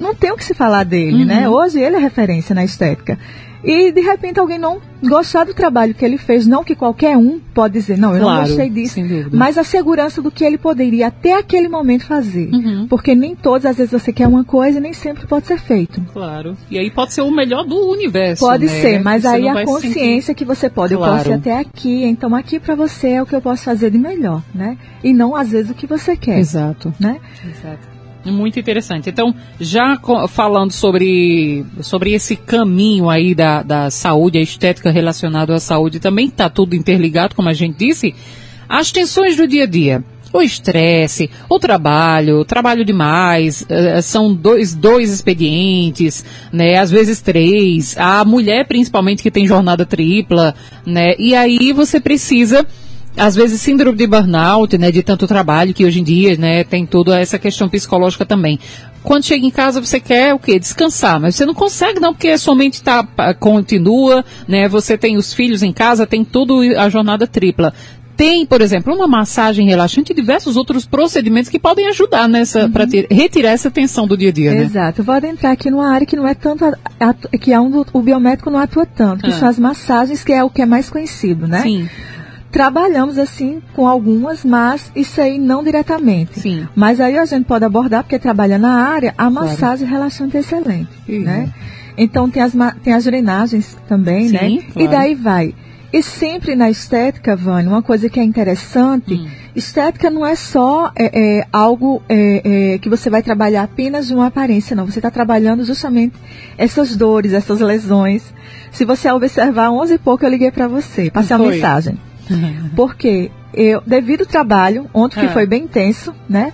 Não 0.00 0.14
tem 0.14 0.30
o 0.32 0.36
que 0.36 0.44
se 0.44 0.54
falar 0.54 0.84
dele, 0.84 1.18
Uhum. 1.22 1.26
né? 1.26 1.48
Hoje 1.48 1.80
ele 1.80 1.96
é 1.96 1.98
referência 1.98 2.54
na 2.54 2.64
estética. 2.64 3.18
E 3.64 3.90
de 3.92 4.00
repente 4.00 4.38
alguém 4.38 4.58
não 4.58 4.78
gostar 5.02 5.44
do 5.44 5.52
trabalho 5.54 5.94
que 5.94 6.04
ele 6.04 6.16
fez, 6.18 6.46
não 6.46 6.62
que 6.64 6.74
qualquer 6.74 7.16
um 7.16 7.40
pode 7.54 7.74
dizer, 7.74 7.98
não, 7.98 8.14
eu 8.14 8.20
Claro, 8.22 8.40
não 8.40 8.46
gostei 8.46 8.70
disso, 8.70 9.00
mas 9.32 9.58
a 9.58 9.64
segurança 9.64 10.20
do 10.22 10.30
que 10.30 10.44
ele 10.44 10.58
poderia 10.58 11.08
até 11.08 11.34
aquele 11.36 11.68
momento 11.68 12.04
fazer. 12.04 12.50
Uhum. 12.52 12.86
Porque 12.88 13.14
nem 13.14 13.34
todos, 13.34 13.66
às 13.66 13.76
vezes 13.76 13.92
você 13.92 14.12
quer 14.12 14.28
uma 14.28 14.44
coisa 14.44 14.78
e 14.78 14.80
nem 14.80 14.92
sempre 14.92 15.26
pode 15.26 15.46
ser 15.46 15.58
feito. 15.58 16.00
Claro. 16.12 16.56
E 16.70 16.78
aí 16.78 16.90
pode 16.90 17.12
ser 17.12 17.22
o 17.22 17.30
melhor 17.30 17.64
do 17.64 17.76
universo. 17.90 18.44
Pode 18.44 18.66
né? 18.66 18.72
ser, 18.80 19.02
mas 19.02 19.22
Você 19.22 19.28
aí 19.28 19.48
a 19.48 19.64
consciência 19.64 20.34
que 20.34 20.44
você 20.44 20.68
pode, 20.70 20.92
eu 20.94 20.98
Claro. 20.98 21.16
posso 21.16 21.30
ir 21.30 21.34
até 21.34 21.58
aqui, 21.58 22.04
então 22.04 22.34
aqui 22.34 22.58
para 22.60 22.74
você 22.74 23.10
é 23.10 23.22
o 23.22 23.26
que 23.26 23.34
eu 23.34 23.40
posso 23.42 23.64
fazer 23.64 23.90
de 23.90 23.98
melhor, 23.98 24.42
né? 24.54 24.76
E 25.02 25.12
não 25.12 25.34
às 25.34 25.50
vezes 25.50 25.70
o 25.70 25.74
que 25.74 25.86
você 25.86 26.12
sentir- 26.12 26.20
quer, 26.26 26.38
Exato. 26.38 26.92
né? 27.00 27.18
Exato. 27.44 27.97
Muito 28.30 28.58
interessante. 28.58 29.08
Então, 29.10 29.34
já 29.60 29.98
falando 30.28 30.72
sobre, 30.72 31.64
sobre 31.80 32.12
esse 32.12 32.36
caminho 32.36 33.08
aí 33.08 33.34
da, 33.34 33.62
da 33.62 33.90
saúde, 33.90 34.38
a 34.38 34.42
estética 34.42 34.90
relacionada 34.90 35.54
à 35.54 35.60
saúde, 35.60 36.00
também 36.00 36.26
está 36.26 36.48
tudo 36.48 36.74
interligado, 36.74 37.34
como 37.34 37.48
a 37.48 37.52
gente 37.52 37.76
disse, 37.76 38.14
as 38.68 38.92
tensões 38.92 39.36
do 39.36 39.46
dia 39.46 39.64
a 39.64 39.66
dia. 39.66 40.04
O 40.30 40.42
estresse, 40.42 41.30
o 41.48 41.58
trabalho, 41.58 42.44
trabalho 42.44 42.84
demais, 42.84 43.64
eh, 43.66 44.02
são 44.02 44.34
dois, 44.34 44.74
dois 44.74 45.10
expedientes, 45.10 46.22
né? 46.52 46.76
Às 46.76 46.90
vezes 46.90 47.22
três. 47.22 47.96
A 47.96 48.22
mulher, 48.26 48.66
principalmente, 48.66 49.22
que 49.22 49.30
tem 49.30 49.46
jornada 49.46 49.86
tripla, 49.86 50.54
né? 50.84 51.14
E 51.18 51.34
aí 51.34 51.72
você 51.72 51.98
precisa 51.98 52.66
às 53.18 53.34
vezes 53.34 53.60
síndrome 53.60 53.96
de 53.98 54.06
burnout, 54.06 54.76
né, 54.78 54.90
de 54.90 55.02
tanto 55.02 55.26
trabalho 55.26 55.74
que 55.74 55.84
hoje 55.84 56.00
em 56.00 56.04
dia, 56.04 56.36
né, 56.36 56.64
tem 56.64 56.86
toda 56.86 57.18
essa 57.18 57.38
questão 57.38 57.68
psicológica 57.68 58.24
também. 58.24 58.58
Quando 59.02 59.24
chega 59.24 59.44
em 59.46 59.50
casa 59.50 59.80
você 59.80 60.00
quer 60.00 60.34
o 60.34 60.38
quê? 60.38 60.58
Descansar, 60.58 61.20
mas 61.20 61.34
você 61.36 61.46
não 61.46 61.54
consegue 61.54 62.00
não 62.00 62.12
porque 62.12 62.28
a 62.28 62.38
sua 62.38 62.54
mente 62.54 62.82
tá 62.82 63.06
continua, 63.38 64.24
né? 64.46 64.68
Você 64.68 64.98
tem 64.98 65.16
os 65.16 65.32
filhos 65.32 65.62
em 65.62 65.72
casa, 65.72 66.06
tem 66.06 66.24
tudo 66.24 66.60
a 66.76 66.88
jornada 66.88 67.26
tripla. 67.26 67.72
Tem, 68.16 68.44
por 68.44 68.60
exemplo, 68.60 68.92
uma 68.92 69.06
massagem 69.06 69.64
relaxante 69.64 70.10
e 70.10 70.14
diversos 70.14 70.56
outros 70.56 70.84
procedimentos 70.84 71.48
que 71.48 71.58
podem 71.58 71.86
ajudar 71.86 72.28
nessa 72.28 72.68
para 72.68 72.84
retirar 73.08 73.50
essa 73.50 73.70
tensão 73.70 74.08
do 74.08 74.16
dia 74.16 74.30
a 74.30 74.32
dia, 74.32 74.50
né? 74.52 74.62
Exato. 74.64 75.00
Eu 75.00 75.04
vou 75.04 75.14
adentrar 75.14 75.52
aqui 75.52 75.70
numa 75.70 75.88
área 75.88 76.04
que 76.04 76.16
não 76.16 76.26
é 76.26 76.34
tanto, 76.34 76.64
a- 76.64 76.76
atu- 76.98 77.28
que 77.38 77.52
é 77.52 77.60
onde 77.60 77.78
o 77.92 78.02
biomédico 78.02 78.50
não 78.50 78.58
atua 78.58 78.84
tanto, 78.84 79.22
que 79.22 79.30
Ah. 79.30 79.34
são 79.34 79.48
as 79.48 79.56
massagens, 79.58 80.24
que 80.24 80.32
é 80.32 80.42
o 80.42 80.50
que 80.50 80.60
é 80.60 80.66
mais 80.66 80.90
conhecido, 80.90 81.46
né? 81.46 81.62
Sim, 81.62 81.88
Trabalhamos 82.50 83.18
assim 83.18 83.60
com 83.74 83.86
algumas, 83.86 84.44
mas 84.44 84.90
isso 84.96 85.20
aí 85.20 85.38
não 85.38 85.62
diretamente. 85.62 86.40
sim. 86.40 86.66
Mas 86.74 87.00
aí 87.00 87.18
a 87.18 87.24
gente 87.26 87.44
pode 87.44 87.64
abordar, 87.64 88.02
porque 88.02 88.18
trabalha 88.18 88.58
na 88.58 88.74
área, 88.88 89.14
a 89.18 89.28
massagem 89.28 89.86
relaxante 89.86 90.36
é 90.36 90.40
excelente, 90.40 90.88
Uhum. 91.08 91.20
né? 91.20 91.52
Então 91.96 92.30
tem 92.30 92.42
as, 92.42 92.52
tem 92.82 92.94
as 92.94 93.04
drenagens 93.04 93.76
também, 93.88 94.28
Sim, 94.28 94.32
né? 94.34 94.62
claro. 94.72 94.80
E 94.80 94.88
daí 94.88 95.14
vai. 95.14 95.54
E 95.92 96.02
sempre 96.02 96.54
na 96.54 96.70
estética, 96.70 97.34
Vânia, 97.34 97.70
uma 97.70 97.82
coisa 97.82 98.08
que 98.10 98.20
é 98.20 98.22
interessante, 98.22 99.14
hum. 99.14 99.26
estética 99.56 100.10
não 100.10 100.24
é 100.24 100.36
só 100.36 100.92
é, 100.94 101.38
é, 101.40 101.46
algo 101.52 102.02
é, 102.08 102.74
é, 102.74 102.78
que 102.78 102.90
você 102.90 103.08
vai 103.08 103.22
trabalhar 103.22 103.62
apenas 103.62 104.06
de 104.06 104.14
uma 104.14 104.26
aparência, 104.26 104.76
não. 104.76 104.84
Você 104.86 104.98
está 104.98 105.10
trabalhando 105.10 105.64
justamente 105.64 106.14
essas 106.58 106.94
dores, 106.94 107.32
essas 107.32 107.60
lesões. 107.60 108.22
Se 108.70 108.84
você 108.84 109.10
observar, 109.10 109.70
11 109.70 109.94
e 109.94 109.98
pouco 109.98 110.24
eu 110.26 110.30
liguei 110.30 110.50
para 110.50 110.68
você, 110.68 111.10
passei 111.10 111.34
a 111.34 111.38
mensagem. 111.38 111.98
Porque 112.74 113.30
eu, 113.54 113.82
devido 113.86 114.22
ao 114.22 114.26
trabalho, 114.26 114.88
ontem 114.92 115.20
que 115.20 115.26
ah. 115.26 115.30
foi 115.32 115.46
bem 115.46 115.64
intenso, 115.64 116.14
né? 116.28 116.52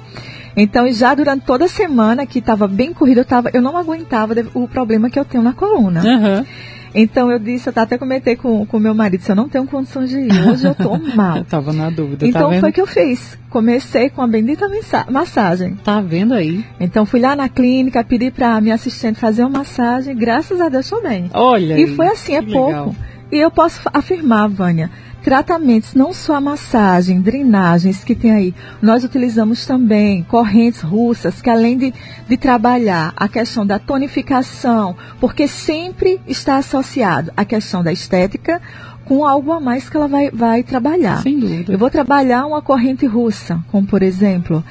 Então, 0.56 0.90
já 0.92 1.14
durante 1.14 1.44
toda 1.44 1.64
a 1.64 1.68
semana 1.68 2.26
que 2.26 2.38
estava 2.38 2.68
bem 2.68 2.92
corrido, 2.92 3.18
eu, 3.18 3.24
tava, 3.24 3.50
eu 3.52 3.60
não 3.60 3.76
aguentava 3.76 4.34
o 4.54 4.68
problema 4.68 5.10
que 5.10 5.18
eu 5.18 5.24
tenho 5.24 5.42
na 5.42 5.52
coluna. 5.52 6.02
Uhum. 6.02 6.44
Então 6.94 7.28
eu 7.28 7.40
disse, 7.40 7.68
eu 7.68 7.72
até 7.74 7.98
comentei 7.98 8.36
com 8.36 8.66
o 8.70 8.78
meu 8.78 8.94
marido, 8.94 9.20
se 9.20 9.32
eu 9.32 9.34
não 9.34 9.48
tenho 9.48 9.66
condições 9.66 10.08
de 10.08 10.20
ir, 10.20 10.48
hoje 10.48 10.64
eu 10.64 10.74
tô 10.76 10.96
mal. 11.16 11.38
eu 11.38 11.44
tava 11.44 11.72
na 11.72 11.90
dúvida. 11.90 12.24
Então 12.24 12.52
tá 12.52 12.60
foi 12.60 12.70
o 12.70 12.72
que 12.72 12.80
eu 12.80 12.86
fiz. 12.86 13.36
Comecei 13.50 14.08
com 14.10 14.22
a 14.22 14.28
bendita 14.28 14.68
massagem. 15.10 15.74
Tá 15.82 16.00
vendo 16.00 16.32
aí? 16.32 16.64
Então 16.78 17.04
fui 17.04 17.18
lá 17.18 17.34
na 17.34 17.48
clínica, 17.48 18.04
pedi 18.04 18.30
pra 18.30 18.60
minha 18.60 18.76
assistente 18.76 19.18
fazer 19.18 19.42
uma 19.42 19.58
massagem, 19.58 20.14
graças 20.14 20.60
a 20.60 20.68
Deus 20.68 20.88
tô 20.88 21.02
bem. 21.02 21.28
Olha. 21.34 21.74
E 21.76 21.84
aí, 21.84 21.96
foi 21.96 22.06
assim, 22.06 22.36
é 22.36 22.42
pouco. 22.42 22.68
Legal. 22.68 22.94
E 23.32 23.38
eu 23.38 23.50
posso 23.50 23.80
afirmar, 23.92 24.48
Vânia, 24.48 24.88
tratamentos, 25.24 25.94
não 25.94 26.12
só 26.12 26.34
a 26.34 26.40
massagem, 26.40 27.18
drenagens 27.18 28.04
que 28.04 28.14
tem 28.14 28.30
aí, 28.30 28.54
nós 28.82 29.02
utilizamos 29.02 29.64
também 29.64 30.22
correntes 30.22 30.82
russas, 30.82 31.40
que 31.40 31.48
além 31.48 31.78
de, 31.78 31.94
de 32.28 32.36
trabalhar 32.36 33.14
a 33.16 33.26
questão 33.26 33.66
da 33.66 33.78
tonificação, 33.78 34.94
porque 35.18 35.48
sempre 35.48 36.20
está 36.26 36.58
associado 36.58 37.32
a 37.34 37.42
questão 37.42 37.82
da 37.82 37.90
estética, 37.90 38.60
com 39.06 39.24
algo 39.24 39.50
a 39.52 39.60
mais 39.60 39.88
que 39.88 39.96
ela 39.96 40.08
vai, 40.08 40.30
vai 40.30 40.62
trabalhar. 40.62 41.22
Sem 41.22 41.40
dúvida. 41.40 41.72
Eu 41.72 41.78
vou 41.78 41.90
trabalhar 41.90 42.44
uma 42.44 42.60
corrente 42.60 43.06
russa, 43.06 43.58
como 43.72 43.86
por 43.86 44.02
exemplo, 44.02 44.62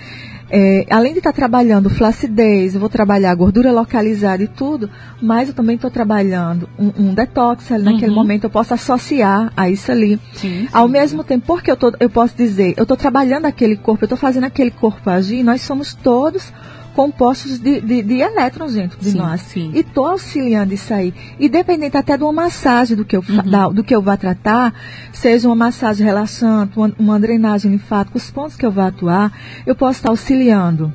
é, 0.55 0.85
além 0.87 1.13
de 1.13 1.17
estar 1.17 1.31
tá 1.31 1.35
trabalhando 1.35 1.89
flacidez, 1.89 2.75
eu 2.75 2.79
vou 2.79 2.87
trabalhar 2.87 3.33
gordura 3.33 3.71
localizada 3.71 4.43
e 4.43 4.47
tudo, 4.47 4.87
mas 5.19 5.49
eu 5.49 5.55
também 5.55 5.77
estou 5.77 5.89
trabalhando 5.89 6.69
um, 6.77 6.91
um 7.05 7.13
detox 7.15 7.71
ali, 7.71 7.85
naquele 7.85 8.09
uhum. 8.11 8.15
momento 8.15 8.43
eu 8.43 8.51
posso 8.51 8.71
associar 8.71 9.51
a 9.57 9.67
isso 9.67 9.91
ali. 9.91 10.19
Sim, 10.33 10.67
sim, 10.67 10.67
Ao 10.71 10.87
mesmo 10.87 11.23
tempo, 11.23 11.43
porque 11.47 11.71
eu, 11.71 11.75
tô, 11.75 11.91
eu 11.99 12.07
posso 12.07 12.37
dizer, 12.37 12.75
eu 12.77 12.83
estou 12.83 12.95
trabalhando 12.95 13.45
aquele 13.45 13.75
corpo, 13.75 14.03
eu 14.03 14.05
estou 14.05 14.17
fazendo 14.17 14.43
aquele 14.43 14.69
corpo 14.69 15.09
agir, 15.09 15.41
nós 15.41 15.63
somos 15.63 15.95
todos 15.95 16.53
compostos 16.93 17.59
de, 17.59 17.81
de, 17.81 18.01
de 18.01 18.19
elétrons 18.19 18.73
dentro 18.73 18.99
de 18.99 19.11
sim, 19.11 19.17
nós. 19.17 19.41
Sim. 19.41 19.71
E 19.73 19.79
estou 19.79 20.05
auxiliando 20.05 20.73
isso 20.73 20.93
aí. 20.93 21.13
Independente 21.39 21.97
até 21.97 22.17
de 22.17 22.23
uma 22.23 22.33
massagem 22.33 22.95
do 22.95 23.03
que 23.03 23.15
eu, 23.15 23.23
uhum. 23.27 23.49
da, 23.49 23.67
do 23.69 23.83
que 23.83 23.95
eu 23.95 24.01
vá 24.01 24.15
tratar, 24.15 24.73
seja 25.11 25.47
uma 25.47 25.55
massagem 25.55 26.05
relaxante, 26.05 26.77
uma, 26.77 26.93
uma 26.97 27.19
drenagem 27.19 27.71
linfática, 27.71 28.17
os 28.17 28.31
pontos 28.31 28.55
que 28.55 28.65
eu 28.65 28.71
vá 28.71 28.87
atuar, 28.87 29.31
eu 29.65 29.75
posso 29.75 29.99
estar 29.99 30.09
auxiliando 30.09 30.93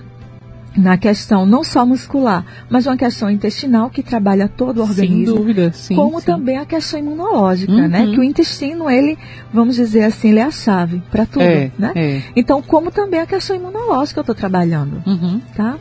na 0.79 0.97
questão 0.97 1.45
não 1.45 1.65
só 1.65 1.85
muscular, 1.85 2.45
mas 2.71 2.87
uma 2.87 2.97
questão 2.97 3.29
intestinal 3.29 3.91
que 3.91 4.03
trabalha 4.03 4.49
todo 4.49 4.79
o 4.79 4.83
organismo. 4.83 5.27
Sem 5.27 5.35
dúvida, 5.37 5.73
sim. 5.73 5.97
Como 5.97 6.21
sim. 6.21 6.27
também 6.27 6.57
a 6.57 6.65
questão 6.65 7.01
imunológica, 7.01 7.73
né? 7.73 7.83
uhum. 7.83 7.89
né? 7.89 8.15
Que 8.15 8.21
o 8.21 8.25
intestino, 8.25 8.89
ele, 8.89 9.19
vamos 9.53 9.75
dizer 9.75 10.05
assim, 10.05 10.29
ele 10.31 10.39
é 10.39 10.45
a 10.45 10.51
chave 10.51 11.03
para 11.11 11.27
tudo, 11.27 11.43
é, 11.43 11.71
né? 11.79 11.93
É. 11.95 12.23
Então, 12.37 12.63
como 12.63 12.91
também 12.91 13.21
a 13.21 13.27
questão 13.27 13.57
imunológica 13.57 14.21
eu 14.21 14.23
estou 14.23 14.35
trabalhando, 14.35 15.03
uhum. 15.05 15.41
tá? 15.57 15.77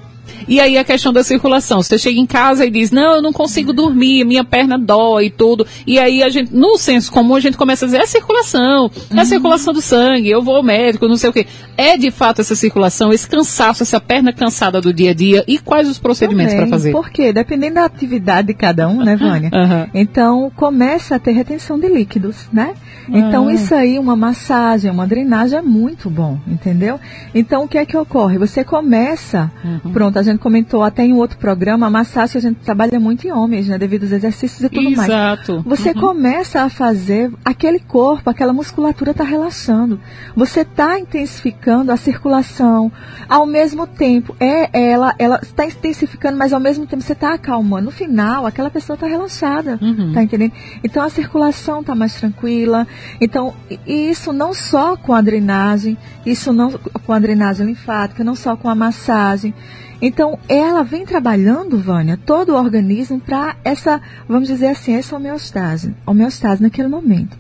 E 0.48 0.60
aí 0.60 0.78
a 0.78 0.84
questão 0.84 1.12
da 1.14 1.24
circulação. 1.24 1.82
Você 1.82 1.98
chega 1.98 2.20
em 2.20 2.26
casa 2.26 2.66
e 2.66 2.72
diz, 2.72 2.92
não, 2.92 3.16
eu 3.16 3.22
não 3.22 3.34
consigo 3.34 3.74
dormir, 3.74 4.24
minha 4.26 4.44
perna 4.44 4.78
dói 4.78 5.26
e 5.26 5.30
tudo. 5.30 5.66
E 5.86 6.00
aí 6.00 6.24
a 6.24 6.30
gente, 6.30 6.54
no 6.54 6.78
senso 6.78 7.12
comum, 7.12 7.36
a 7.36 7.40
gente 7.40 7.58
começa 7.58 7.86
a 7.86 7.88
dizer, 7.88 7.98
é 7.98 8.04
a 8.04 8.08
circulação, 8.08 8.92
é 9.10 9.14
a 9.14 9.20
uhum. 9.20 9.26
circulação 9.26 9.74
do 9.74 9.82
sangue, 9.82 10.30
eu 10.30 10.42
vou 10.42 10.56
ao 10.56 10.64
médico, 10.64 11.08
não 11.08 11.18
sei 11.18 11.30
o 11.30 11.34
quê. 11.34 11.46
É 11.76 11.98
de 11.98 12.12
fato 12.12 12.42
essa 12.42 12.56
circulação, 12.56 13.12
esse 13.14 13.28
cansaço, 13.28 13.84
essa 13.84 14.00
perna 14.00 14.34
cansada 14.34 14.82
do 14.82 14.94
dia 14.94 15.12
a 15.12 15.14
dia 15.14 15.44
e 15.48 15.58
quais 15.60 15.88
os 15.88 16.00
procedimentos 16.00 16.54
para 16.56 16.68
fazer? 16.68 16.92
Porque 16.92 17.32
dependendo 17.32 17.76
da 17.76 17.86
atividade 17.86 18.48
de 18.48 18.54
cada 18.54 18.88
um, 18.88 19.04
né, 19.04 19.16
Vânia? 19.16 19.52
Uhum. 19.58 19.88
Então 19.94 20.52
começa 20.56 21.16
a 21.16 21.20
ter 21.20 21.32
retenção 21.32 21.80
de 21.80 21.88
líquidos, 21.88 22.48
né? 22.54 22.74
Então 23.10 23.46
uhum. 23.46 23.52
isso 23.52 23.74
aí, 23.74 23.98
uma 23.98 24.16
massagem, 24.16 24.92
uma 24.92 25.08
drenagem 25.08 25.58
é 25.58 25.62
muito 25.62 26.10
bom, 26.10 26.38
entendeu? 26.46 27.00
Então 27.34 27.64
o 27.64 27.68
que 27.68 27.78
é 27.78 27.86
que 27.86 27.98
ocorre? 27.98 28.38
Você 28.38 28.64
começa, 28.64 29.52
uhum. 29.64 29.92
pronto, 29.92 30.17
a 30.20 30.24
gente 30.24 30.40
comentou 30.40 30.84
até 30.84 31.04
em 31.04 31.14
outro 31.14 31.38
programa, 31.38 31.88
a 31.88 31.90
massagem 31.90 32.38
a 32.38 32.42
gente 32.42 32.60
trabalha 32.62 33.00
muito 33.00 33.28
em 33.28 33.32
homens, 33.32 33.68
né? 33.68 33.78
Devido 33.78 34.04
aos 34.04 34.12
exercícios 34.12 34.62
e 34.62 34.70
tudo 34.70 34.90
Exato. 34.90 34.98
mais. 34.98 35.10
Exato. 35.10 35.64
Você 35.66 35.90
uhum. 35.90 36.02
começa 36.02 36.62
a 36.62 36.70
fazer, 36.70 37.32
aquele 37.44 37.80
corpo, 37.80 38.30
aquela 38.30 38.54
musculatura 38.54 39.12
está 39.12 39.24
relaxando. 39.24 40.00
Você 40.36 40.62
está 40.62 41.00
intensificando 41.00 41.92
a 41.92 41.98
circulação. 41.98 42.92
Ao 43.28 43.46
mesmo 43.46 43.86
tempo, 43.86 44.36
é 44.40 44.70
ela, 44.92 45.14
ela 45.18 45.40
está 45.42 45.66
intensificando, 45.66 46.38
mas 46.38 46.54
ao 46.54 46.60
mesmo 46.60 46.86
tempo 46.86 47.02
você 47.02 47.14
está 47.14 47.34
acalmando. 47.34 47.86
No 47.86 47.92
final, 47.92 48.46
aquela 48.46 48.70
pessoa 48.70 48.96
está 48.96 49.08
relaxada. 49.08 49.80
Uhum. 49.82 50.14
Tá 50.14 50.24
entendendo? 50.24 50.54
Então 50.84 51.04
a 51.04 51.10
circulação 51.10 51.82
está 51.82 51.96
mais 51.96 52.16
tranquila. 52.16 52.88
Então, 53.20 53.54
e 53.86 54.10
isso 54.10 54.34
não 54.34 54.54
só 54.54 54.96
com 54.96 55.14
a 55.14 55.22
drenagem, 55.22 55.98
isso 56.26 56.52
não 56.52 56.72
com 56.72 57.14
a 57.14 57.20
drenagem 57.20 57.66
linfática, 57.68 58.24
não 58.24 58.36
só 58.36 58.56
com 58.56 58.70
a 58.70 58.76
massagem. 58.76 59.54
Então, 60.02 60.38
ela 60.48 60.84
vem 60.84 61.06
trabalhando, 61.06 61.80
Vânia, 61.80 62.20
todo 62.24 62.50
o 62.50 62.56
organismo 62.56 63.20
para 63.20 63.56
essa, 63.64 64.02
vamos 64.28 64.48
dizer 64.48 64.68
assim, 64.68 64.96
essa 64.96 65.16
homeostase, 65.16 65.96
homeostase 66.06 66.62
naquele 66.62 66.88
momento. 66.88 67.38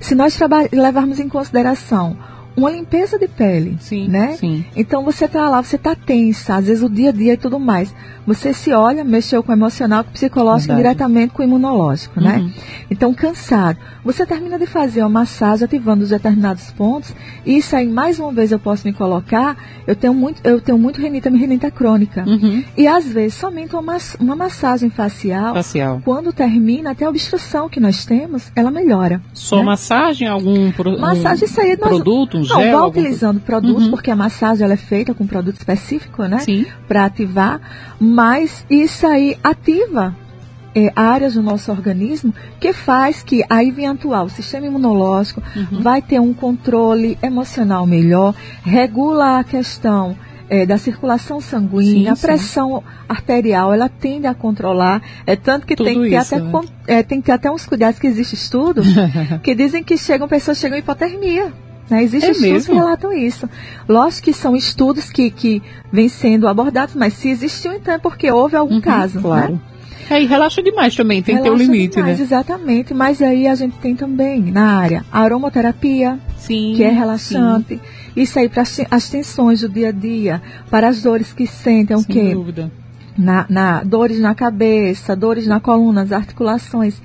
Se 0.00 0.14
nós 0.14 0.38
levarmos 0.72 1.18
em 1.18 1.28
consideração 1.28 2.16
uma 2.58 2.70
limpeza 2.70 3.18
de 3.18 3.28
pele, 3.28 3.76
sim, 3.80 4.08
né? 4.08 4.36
Sim. 4.36 4.64
Então 4.74 5.04
você 5.04 5.26
está 5.26 5.48
lá, 5.48 5.62
você 5.62 5.76
está 5.76 5.94
tensa, 5.94 6.56
às 6.56 6.66
vezes 6.66 6.82
o 6.82 6.88
dia 6.88 7.10
a 7.10 7.12
dia 7.12 7.34
e 7.34 7.36
tudo 7.36 7.58
mais. 7.58 7.94
Você 8.26 8.52
se 8.52 8.72
olha, 8.72 9.04
mexeu 9.04 9.42
com 9.42 9.50
o 9.50 9.54
emocional, 9.54 10.04
com 10.04 10.10
o 10.10 10.12
psicológico, 10.12 10.74
Verdade. 10.74 10.96
diretamente 10.96 11.32
com 11.32 11.40
o 11.40 11.44
imunológico, 11.44 12.20
né? 12.20 12.36
uhum. 12.36 12.44
né? 12.44 12.52
Então 12.90 13.14
cansado. 13.14 13.78
Você 14.04 14.26
termina 14.26 14.58
de 14.58 14.66
fazer 14.66 15.00
uma 15.00 15.08
massagem 15.08 15.64
ativando 15.64 16.02
os 16.02 16.10
determinados 16.10 16.70
pontos 16.72 17.14
e 17.46 17.56
isso 17.56 17.74
aí 17.74 17.88
mais 17.88 18.18
uma 18.18 18.32
vez 18.32 18.52
eu 18.52 18.58
posso 18.58 18.86
me 18.86 18.92
colocar. 18.92 19.56
Eu 19.86 19.96
tenho 19.96 20.12
muito, 20.12 20.40
eu 20.44 20.60
tenho 20.60 20.78
muito 20.78 21.00
renita, 21.00 21.30
minha 21.30 21.40
renita 21.40 21.70
crônica. 21.70 22.24
Uhum. 22.26 22.62
E 22.76 22.86
às 22.86 23.06
vezes 23.06 23.34
somente 23.34 23.74
uma, 23.74 23.96
uma 24.20 24.36
massagem 24.36 24.90
facial, 24.90 25.54
facial, 25.54 26.02
quando 26.04 26.32
termina 26.32 26.90
até 26.90 27.06
a 27.06 27.08
obstrução 27.08 27.68
que 27.68 27.80
nós 27.80 28.04
temos, 28.04 28.50
ela 28.54 28.70
melhora. 28.70 29.22
Só 29.32 29.56
né? 29.56 29.62
massagem, 29.62 30.28
algum 30.28 30.70
pro, 30.72 30.98
massagem, 30.98 31.44
isso 31.44 31.60
aí, 31.60 31.76
nós, 31.78 31.88
produto, 31.88 32.38
um 32.38 32.44
não, 32.48 32.60
gel? 32.60 32.78
Não, 32.78 32.88
utilizando 32.88 33.40
produtos, 33.40 33.84
uhum. 33.84 33.90
porque 33.90 34.10
a 34.10 34.16
massagem 34.16 34.64
ela 34.64 34.74
é 34.74 34.78
feita 34.78 35.14
com 35.14 35.26
produto 35.26 35.56
específico, 35.56 36.24
né? 36.24 36.38
Sim. 36.40 36.66
Para 36.86 37.04
ativar, 37.04 37.60
mas 38.00 38.64
isso 38.68 39.06
aí 39.06 39.36
ativa 39.42 40.14
é, 40.74 40.92
áreas 40.94 41.34
do 41.34 41.42
nosso 41.42 41.70
organismo 41.70 42.32
que 42.60 42.72
faz 42.72 43.22
que 43.22 43.44
aí 43.48 43.70
vem 43.70 43.86
atuar 43.86 44.22
o 44.22 44.28
sistema 44.28 44.66
imunológico, 44.66 45.42
uhum. 45.56 45.80
vai 45.80 46.00
ter 46.00 46.20
um 46.20 46.32
controle 46.32 47.18
emocional 47.22 47.86
melhor, 47.86 48.34
regula 48.62 49.38
a 49.38 49.44
questão 49.44 50.16
é, 50.50 50.64
da 50.64 50.78
circulação 50.78 51.40
sanguínea, 51.40 52.04
sim, 52.04 52.08
a 52.08 52.16
pressão 52.16 52.78
sim. 52.78 52.84
arterial, 53.08 53.72
ela 53.72 53.88
tende 53.88 54.26
a 54.26 54.34
controlar. 54.34 55.02
É 55.26 55.36
tanto 55.36 55.66
que 55.66 55.76
tem 55.76 56.00
que, 56.00 56.16
isso, 56.16 56.34
até, 56.34 56.42
né? 56.42 56.60
é, 56.86 57.02
tem 57.02 57.20
que 57.20 57.26
ter 57.26 57.32
até 57.32 57.50
uns 57.50 57.66
cuidados 57.66 57.98
que 57.98 58.06
existe 58.06 58.34
estudo 58.34 58.82
que 59.42 59.54
dizem 59.54 59.82
que 59.82 59.96
chegam 59.96 60.26
pessoas 60.26 60.58
chegam 60.58 60.78
hipotermia. 60.78 61.52
Né? 61.90 62.02
Existem 62.02 62.28
é 62.28 62.32
estudos 62.32 62.52
mesmo? 62.52 62.74
que 62.74 62.78
relatam 62.78 63.12
isso. 63.12 63.48
Lógico 63.88 64.24
que 64.24 64.32
são 64.32 64.54
estudos 64.54 65.10
que, 65.10 65.30
que 65.30 65.62
vêm 65.90 66.08
sendo 66.08 66.46
abordados, 66.46 66.94
mas 66.94 67.14
se 67.14 67.28
existiu, 67.28 67.72
então 67.72 67.94
é 67.94 67.98
porque 67.98 68.30
houve 68.30 68.56
algum 68.56 68.74
uhum, 68.74 68.80
caso. 68.80 69.16
Né? 69.16 69.22
Claro. 69.22 69.52
Né? 69.54 69.60
É, 70.10 70.22
e 70.22 70.26
relaxa 70.26 70.62
demais 70.62 70.96
também, 70.96 71.22
tem 71.22 71.34
relaxa 71.34 71.52
que 71.52 71.58
ter 71.58 71.64
um 71.64 71.70
limite, 71.70 71.96
demais, 71.96 72.18
né? 72.18 72.24
Exatamente, 72.24 72.94
mas 72.94 73.20
aí 73.20 73.46
a 73.46 73.54
gente 73.54 73.76
tem 73.76 73.94
também 73.94 74.40
na 74.40 74.78
área 74.78 75.04
a 75.12 75.20
aromaterapia, 75.20 76.18
sim, 76.38 76.72
que 76.76 76.82
é 76.82 76.90
relaxante. 76.90 77.74
Sim. 77.74 77.80
Isso 78.16 78.38
aí 78.38 78.48
para 78.48 78.64
as 78.90 79.10
tensões 79.10 79.60
do 79.60 79.68
dia 79.68 79.90
a 79.90 79.92
dia, 79.92 80.40
para 80.70 80.88
as 80.88 81.02
dores 81.02 81.32
que 81.34 81.46
sentem, 81.46 81.94
o 81.94 82.02
quê? 82.02 82.32
dúvida. 82.32 82.72
Na, 83.18 83.44
na, 83.50 83.82
dores 83.82 84.18
na 84.18 84.34
cabeça, 84.34 85.14
dores 85.14 85.46
na 85.46 85.60
coluna, 85.60 86.02
as 86.02 86.12
articulações 86.12 87.02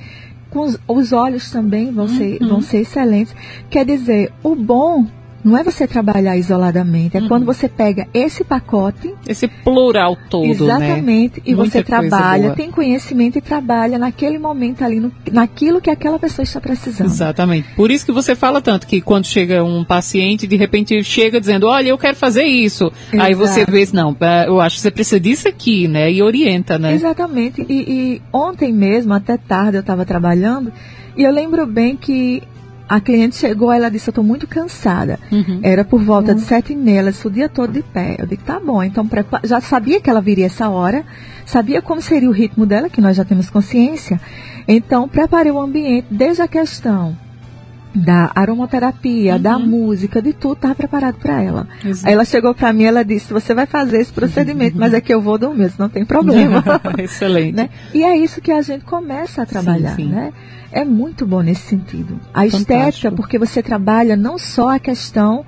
com 0.53 0.59
os, 0.59 0.77
os 0.87 1.11
olhos 1.11 1.49
também 1.49 1.91
vão, 1.91 2.05
uhum. 2.05 2.17
ser, 2.17 2.39
vão 2.39 2.61
ser 2.61 2.81
excelentes. 2.81 3.35
Quer 3.69 3.85
dizer, 3.85 4.31
o 4.43 4.55
bom 4.55 5.07
não 5.43 5.57
é 5.57 5.63
você 5.63 5.85
trabalhar 5.87 6.37
isoladamente, 6.37 7.17
é 7.17 7.19
uhum. 7.19 7.27
quando 7.27 7.45
você 7.45 7.67
pega 7.67 8.07
esse 8.13 8.43
pacote. 8.43 9.13
Esse 9.27 9.47
plural 9.47 10.17
todo. 10.29 10.45
Né? 10.45 10.51
Exatamente. 10.51 11.37
Né? 11.37 11.43
E 11.45 11.55
Muita 11.55 11.71
você 11.71 11.83
trabalha, 11.83 12.51
tem 12.51 12.71
conhecimento 12.71 13.37
e 13.37 13.41
trabalha 13.41 13.97
naquele 13.99 14.39
momento 14.39 14.83
ali, 14.83 14.99
no, 14.99 15.11
naquilo 15.31 15.81
que 15.81 15.89
aquela 15.89 16.17
pessoa 16.17 16.43
está 16.43 16.61
precisando. 16.61 17.07
Exatamente. 17.07 17.67
Por 17.75 17.91
isso 17.91 18.05
que 18.05 18.11
você 18.11 18.35
fala 18.35 18.61
tanto 18.61 18.87
que 18.87 19.01
quando 19.01 19.25
chega 19.25 19.63
um 19.63 19.83
paciente, 19.83 20.47
de 20.47 20.55
repente 20.55 21.03
chega 21.03 21.39
dizendo, 21.39 21.67
olha, 21.67 21.89
eu 21.89 21.97
quero 21.97 22.15
fazer 22.15 22.43
isso. 22.43 22.91
Exato. 23.11 23.23
Aí 23.23 23.33
você 23.33 23.65
vê, 23.65 23.83
não, 23.91 24.15
é, 24.21 24.47
eu 24.47 24.61
acho 24.61 24.77
que 24.77 24.81
você 24.81 24.91
precisa 24.91 25.19
disso 25.19 25.47
aqui, 25.47 25.87
né? 25.87 26.11
E 26.11 26.23
orienta, 26.23 26.79
né? 26.79 26.93
Exatamente. 26.93 27.65
E, 27.67 27.73
e 27.73 28.21
ontem 28.31 28.71
mesmo, 28.71 29.13
até 29.13 29.37
tarde, 29.37 29.77
eu 29.77 29.81
estava 29.81 30.05
trabalhando, 30.05 30.71
e 31.17 31.23
eu 31.23 31.31
lembro 31.31 31.65
bem 31.65 31.97
que 31.97 32.41
a 32.87 32.99
cliente 32.99 33.35
chegou, 33.35 33.71
ela 33.71 33.89
disse, 33.89 34.09
eu 34.09 34.11
estou 34.11 34.23
muito 34.23 34.47
cansada. 34.47 35.19
Uhum. 35.31 35.59
Era 35.63 35.83
por 35.83 36.01
volta 36.01 36.31
uhum. 36.31 36.37
de 36.37 36.43
sete 36.43 36.73
e 36.73 36.75
meia, 36.75 36.99
ela 36.99 37.11
disse, 37.11 37.27
o 37.27 37.31
dia 37.31 37.49
todo 37.49 37.71
de 37.71 37.81
pé. 37.81 38.15
Eu 38.19 38.25
digo, 38.25 38.43
tá 38.43 38.59
bom, 38.59 38.83
então 38.83 39.07
já 39.43 39.61
sabia 39.61 40.01
que 40.01 40.09
ela 40.09 40.21
viria 40.21 40.45
essa 40.45 40.69
hora, 40.69 41.05
sabia 41.45 41.81
como 41.81 42.01
seria 42.01 42.29
o 42.29 42.33
ritmo 42.33 42.65
dela, 42.65 42.89
que 42.89 43.01
nós 43.01 43.15
já 43.15 43.25
temos 43.25 43.49
consciência. 43.49 44.19
Então, 44.67 45.07
preparei 45.07 45.51
o 45.51 45.59
ambiente 45.59 46.07
desde 46.09 46.41
a 46.41 46.47
questão 46.47 47.17
da 47.93 48.31
aromaterapia, 48.33 49.35
uhum. 49.35 49.41
da 49.41 49.59
música, 49.59 50.21
de 50.21 50.33
tudo, 50.33 50.53
estava 50.53 50.75
preparado 50.75 51.15
para 51.15 51.41
ela. 51.41 51.67
Exato. 51.83 52.07
Aí 52.07 52.13
ela 52.13 52.25
chegou 52.25 52.53
para 52.53 52.73
mim, 52.73 52.83
ela 52.83 53.03
disse: 53.03 53.31
"Você 53.31 53.53
vai 53.53 53.65
fazer 53.65 53.99
esse 53.99 54.11
procedimento, 54.11 54.77
mas 54.77 54.93
é 54.93 55.01
que 55.01 55.13
eu 55.13 55.21
vou 55.21 55.37
dormir, 55.37 55.71
não 55.77 55.89
tem 55.89 56.05
problema". 56.05 56.63
Excelente. 56.97 57.55
né? 57.55 57.69
E 57.93 58.03
é 58.03 58.17
isso 58.17 58.41
que 58.41 58.51
a 58.51 58.61
gente 58.61 58.83
começa 58.83 59.43
a 59.43 59.45
trabalhar, 59.45 59.95
sim, 59.95 60.07
sim. 60.07 60.09
né? 60.09 60.33
É 60.71 60.83
muito 60.83 61.25
bom 61.25 61.41
nesse 61.41 61.67
sentido. 61.67 62.19
A 62.33 62.41
Fantástico. 62.41 62.57
estética, 62.61 63.11
porque 63.11 63.37
você 63.37 63.61
trabalha 63.61 64.15
não 64.15 64.39
só 64.39 64.69
a 64.69 64.79
questão 64.79 65.45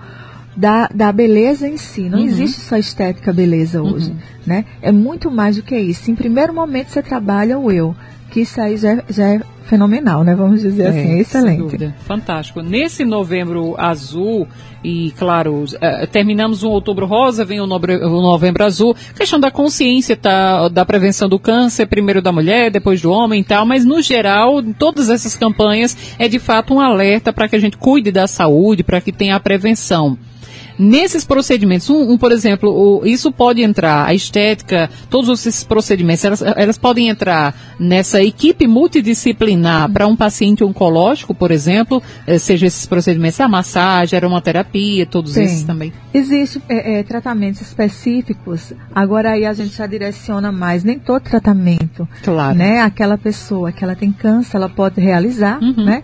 da, 0.55 0.87
da 0.93 1.11
beleza 1.11 1.67
em 1.67 1.77
si. 1.77 2.09
Não 2.09 2.19
uhum. 2.19 2.25
existe 2.25 2.61
só 2.61 2.77
estética 2.77 3.33
beleza 3.33 3.81
hoje, 3.81 4.11
uhum. 4.11 4.17
né? 4.45 4.65
É 4.81 4.91
muito 4.91 5.29
mais 5.29 5.55
do 5.57 5.63
que 5.63 5.77
isso. 5.77 6.09
Em 6.09 6.15
primeiro 6.15 6.53
momento 6.53 6.89
você 6.89 7.01
trabalha 7.01 7.59
o 7.59 7.71
eu, 7.71 7.95
que 8.31 8.41
isso 8.41 8.59
aí 8.59 8.77
já, 8.77 9.03
já 9.09 9.27
é 9.27 9.41
fenomenal, 9.65 10.23
né? 10.23 10.35
Vamos 10.35 10.61
dizer 10.61 10.83
é, 10.83 10.89
assim, 10.89 11.19
excelente. 11.19 11.93
Fantástico. 12.05 12.61
Nesse 12.61 13.03
novembro 13.03 13.75
azul, 13.77 14.47
e 14.83 15.11
claro, 15.17 15.63
uh, 15.63 16.07
terminamos 16.11 16.63
o 16.63 16.69
outubro 16.69 17.05
rosa, 17.05 17.43
vem 17.43 17.59
o, 17.59 17.65
nobre, 17.65 17.95
o, 17.95 18.21
novembro 18.21 18.63
azul, 18.63 18.95
questão 19.15 19.39
da 19.39 19.49
consciência, 19.49 20.15
tá, 20.15 20.67
da 20.67 20.85
prevenção 20.85 21.27
do 21.27 21.39
câncer, 21.39 21.87
primeiro 21.87 22.21
da 22.21 22.31
mulher, 22.31 22.69
depois 22.69 23.01
do 23.01 23.11
homem 23.11 23.41
e 23.41 23.43
tal, 23.43 23.65
mas 23.65 23.83
no 23.83 24.01
geral, 24.01 24.61
todas 24.77 25.09
essas 25.09 25.35
campanhas 25.35 26.15
é 26.19 26.27
de 26.27 26.39
fato 26.39 26.73
um 26.73 26.79
alerta 26.79 27.33
para 27.33 27.47
que 27.47 27.55
a 27.55 27.59
gente 27.59 27.77
cuide 27.77 28.11
da 28.11 28.27
saúde, 28.27 28.83
para 28.83 29.01
que 29.01 29.11
tenha 29.11 29.35
a 29.35 29.39
prevenção. 29.39 30.17
Nesses 30.77 31.23
procedimentos, 31.23 31.89
um, 31.89 32.11
um 32.11 32.17
por 32.17 32.31
exemplo, 32.31 32.69
o, 32.69 33.05
isso 33.05 33.31
pode 33.31 33.61
entrar, 33.61 34.05
a 34.05 34.13
estética, 34.13 34.89
todos 35.09 35.29
esses 35.45 35.63
procedimentos, 35.63 36.23
elas, 36.23 36.41
elas 36.41 36.77
podem 36.77 37.09
entrar 37.09 37.55
nessa 37.79 38.21
equipe 38.21 38.67
multidisciplinar 38.67 39.89
para 39.91 40.07
um 40.07 40.15
paciente 40.15 40.63
oncológico, 40.63 41.33
por 41.33 41.51
exemplo, 41.51 42.01
eh, 42.27 42.37
seja 42.37 42.67
esses 42.67 42.85
procedimentos, 42.85 43.39
a 43.39 43.47
massagem, 43.47 44.17
a 44.17 44.19
aromaterapia, 44.19 45.05
todos 45.05 45.33
Sim. 45.33 45.43
esses 45.43 45.63
também. 45.63 45.93
Existem 46.13 46.61
é, 46.69 46.99
é, 46.99 47.03
tratamentos 47.03 47.61
específicos, 47.61 48.73
agora 48.93 49.31
aí 49.31 49.45
a 49.45 49.53
gente 49.53 49.75
já 49.75 49.87
direciona 49.87 50.51
mais, 50.51 50.83
nem 50.83 50.99
todo 50.99 51.21
tratamento, 51.21 52.07
claro. 52.23 52.57
né? 52.57 52.81
Aquela 52.81 53.17
pessoa 53.17 53.71
que 53.71 53.83
ela 53.83 53.95
tem 53.95 54.11
câncer, 54.11 54.57
ela 54.57 54.69
pode 54.69 54.99
realizar, 54.99 55.61
uhum. 55.61 55.85
né? 55.85 56.03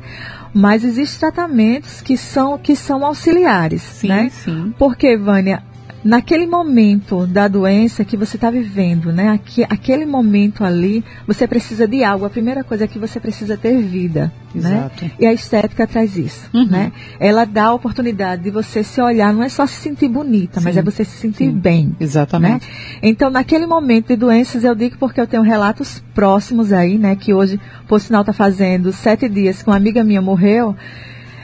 Mas 0.53 0.84
existem 0.84 1.20
tratamentos 1.20 2.01
que 2.01 2.17
são, 2.17 2.58
que 2.58 2.75
são 2.75 3.05
auxiliares, 3.05 3.81
sim, 3.81 4.08
né? 4.08 4.29
Sim. 4.29 4.74
Porque, 4.77 5.15
Vânia, 5.17 5.63
naquele 6.03 6.46
momento 6.46 7.27
da 7.27 7.48
doença 7.48 8.03
que 8.03 8.17
você 8.17 8.36
está 8.38 8.50
vivendo, 8.50 9.12
né? 9.12 9.29
Aqui, 9.29 9.63
aquele 9.70 10.05
momento 10.05 10.63
ali, 10.63 11.03
você 11.27 11.48
precisa 11.48 11.88
de 11.88 12.03
algo. 12.03 12.25
A 12.25 12.29
primeira 12.29 12.63
coisa 12.63 12.86
é 12.86 12.88
que 12.88 12.98
você 12.98 13.20
precisa 13.20 13.55
ter 13.55 13.81
vida, 13.81 14.31
né? 14.53 14.77
Exato. 14.77 15.05
né? 15.05 15.12
E 15.20 15.25
a 15.25 15.34
estética 15.34 15.86
traz 15.86 16.17
isso, 16.17 16.50
uhum. 16.53 16.67
né? 16.67 16.91
Ela 17.20 17.46
dá 17.46 17.65
a 17.65 17.74
oportunidade 17.74 18.43
de 18.43 18.50
você 18.50 18.84
se 18.84 19.01
olhar, 19.01 19.34
não 19.34 19.43
é 19.43 19.50
só 19.50 19.65
se 19.67 19.75
sentir 19.75 20.08
bonita, 20.08 20.60
sim, 20.60 20.65
mas 20.65 20.77
é 20.77 20.81
você 20.81 21.05
se 21.05 21.17
sentir 21.17 21.46
sim. 21.46 21.51
bem. 21.51 21.96
Exatamente. 22.00 22.67
Né? 22.67 23.00
Então, 23.03 23.29
naquele 23.29 23.67
momento 23.67 24.08
de 24.08 24.15
doenças, 24.15 24.63
eu 24.63 24.74
digo 24.74 24.98
porque 24.98 25.22
eu 25.22 25.27
tenho 25.27 25.43
relatos 25.43 26.03
próximos 26.13 26.74
aí, 26.74 26.98
né? 26.98 27.15
Que 27.15 27.34
hoje, 27.34 27.60
por 27.88 28.01
sinal, 28.01 28.22
está 28.22 28.34
fazendo 28.34 28.91
sete 28.91 29.29
dias 29.29 29.62
que 29.62 29.70
uma 29.70 29.77
amiga 29.77 30.03
minha 30.03 30.22
morreu. 30.22 30.75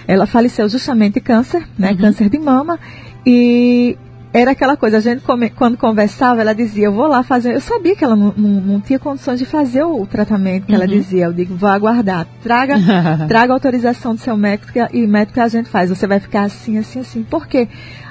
Ela 0.08 0.26
faleceu 0.26 0.70
justamente 0.70 1.16
de 1.16 1.22
câncer, 1.22 1.68
né? 1.78 1.92
Uhum. 1.92 1.98
Câncer 1.98 2.30
de 2.30 2.40
mama. 2.40 2.80
E 3.26 3.98
era 4.34 4.52
aquela 4.52 4.76
coisa, 4.76 4.98
a 4.98 5.00
gente 5.00 5.22
come, 5.22 5.50
quando 5.50 5.78
conversava, 5.78 6.42
ela 6.42 6.54
dizia, 6.54 6.86
eu 6.86 6.94
vou 6.94 7.08
lá 7.08 7.24
fazer. 7.24 7.56
Eu 7.56 7.62
sabia 7.62 7.96
que 7.96 8.04
ela 8.04 8.16
não, 8.16 8.34
não, 8.36 8.50
não 8.62 8.82
tinha 8.82 9.00
condições 9.00 9.40
de 9.40 9.46
fazer 9.46 9.84
o, 9.84 10.06
tratamento 10.06 10.66
que 10.66 10.74
uhum. 10.74 10.78
ela 10.78 10.88
dizia. 10.88 11.26
Eu 11.26 11.34
digo, 11.34 11.56
vou 11.56 11.70
aguardar. 11.70 12.28
Traga, 12.44 12.76
traga 13.28 13.54
autorização 13.54 14.16
do 14.16 14.22
seu 14.22 14.36
médico 14.36 14.72
e 14.94 15.04
o 15.04 15.08
médico 15.08 15.36
que 15.36 15.40
a 15.40 15.48
gente 15.48 15.70
faz. 15.70 15.90
Você 15.90 16.06
vai 16.06 16.20
ficar 16.20 16.44
assim, 16.44 16.78
assim, 16.78 17.00
assim. 17.00 17.24
Por 17.24 17.48
quê? 17.48 17.68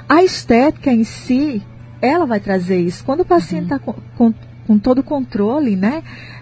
A 0.09 0.23
estética 0.23 0.91
em 0.91 1.03
si, 1.03 1.61
ela 2.01 2.25
vai 2.25 2.39
trazer 2.39 2.79
isso. 2.79 3.03
Quando 3.05 3.21
o 3.21 3.25
paciente 3.25 3.63
está 3.63 3.75
uhum. 3.75 3.93
com, 4.17 4.31
com, 4.31 4.33
com 4.65 4.79
todo 4.79 4.99
o 4.99 5.03
controle, 5.03 5.75
né? 5.75 6.01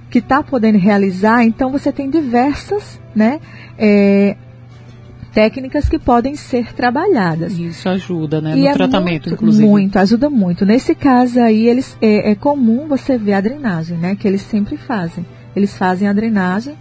Que 0.10 0.20
está 0.20 0.42
podendo 0.42 0.78
realizar, 0.78 1.44
então 1.44 1.70
você 1.72 1.92
tem 1.92 2.10
diversas, 2.10 3.02
né? 3.14 3.40
É, 3.78 4.38
técnicas 5.36 5.90
que 5.90 6.00
podem 6.00 6.34
ser 6.34 6.74
trabalhadas. 6.74 7.60
Isso 7.60 7.90
ajuda, 7.90 8.40
né? 8.40 8.58
E 8.58 8.62
no 8.62 8.68
é 8.68 8.74
tratamento, 8.74 9.28
muito, 9.28 9.34
inclusive. 9.34 9.68
Muito, 9.68 10.00
ajuda 10.00 10.30
muito. 10.30 10.66
Nesse 10.66 10.96
caso 10.96 11.42
aí, 11.42 11.68
eles, 11.68 11.98
é, 12.02 12.32
é 12.32 12.36
comum 12.36 12.88
você 12.88 13.18
ver 13.18 13.34
a 13.34 13.42
drenagem, 13.42 13.98
né? 13.98 14.16
Que 14.16 14.30
eles 14.30 14.42
sempre 14.42 14.78
fazem. 14.78 15.26
Eles 15.54 15.78
fazem 15.78 16.08
a 16.08 16.14
drenagem 16.14 16.78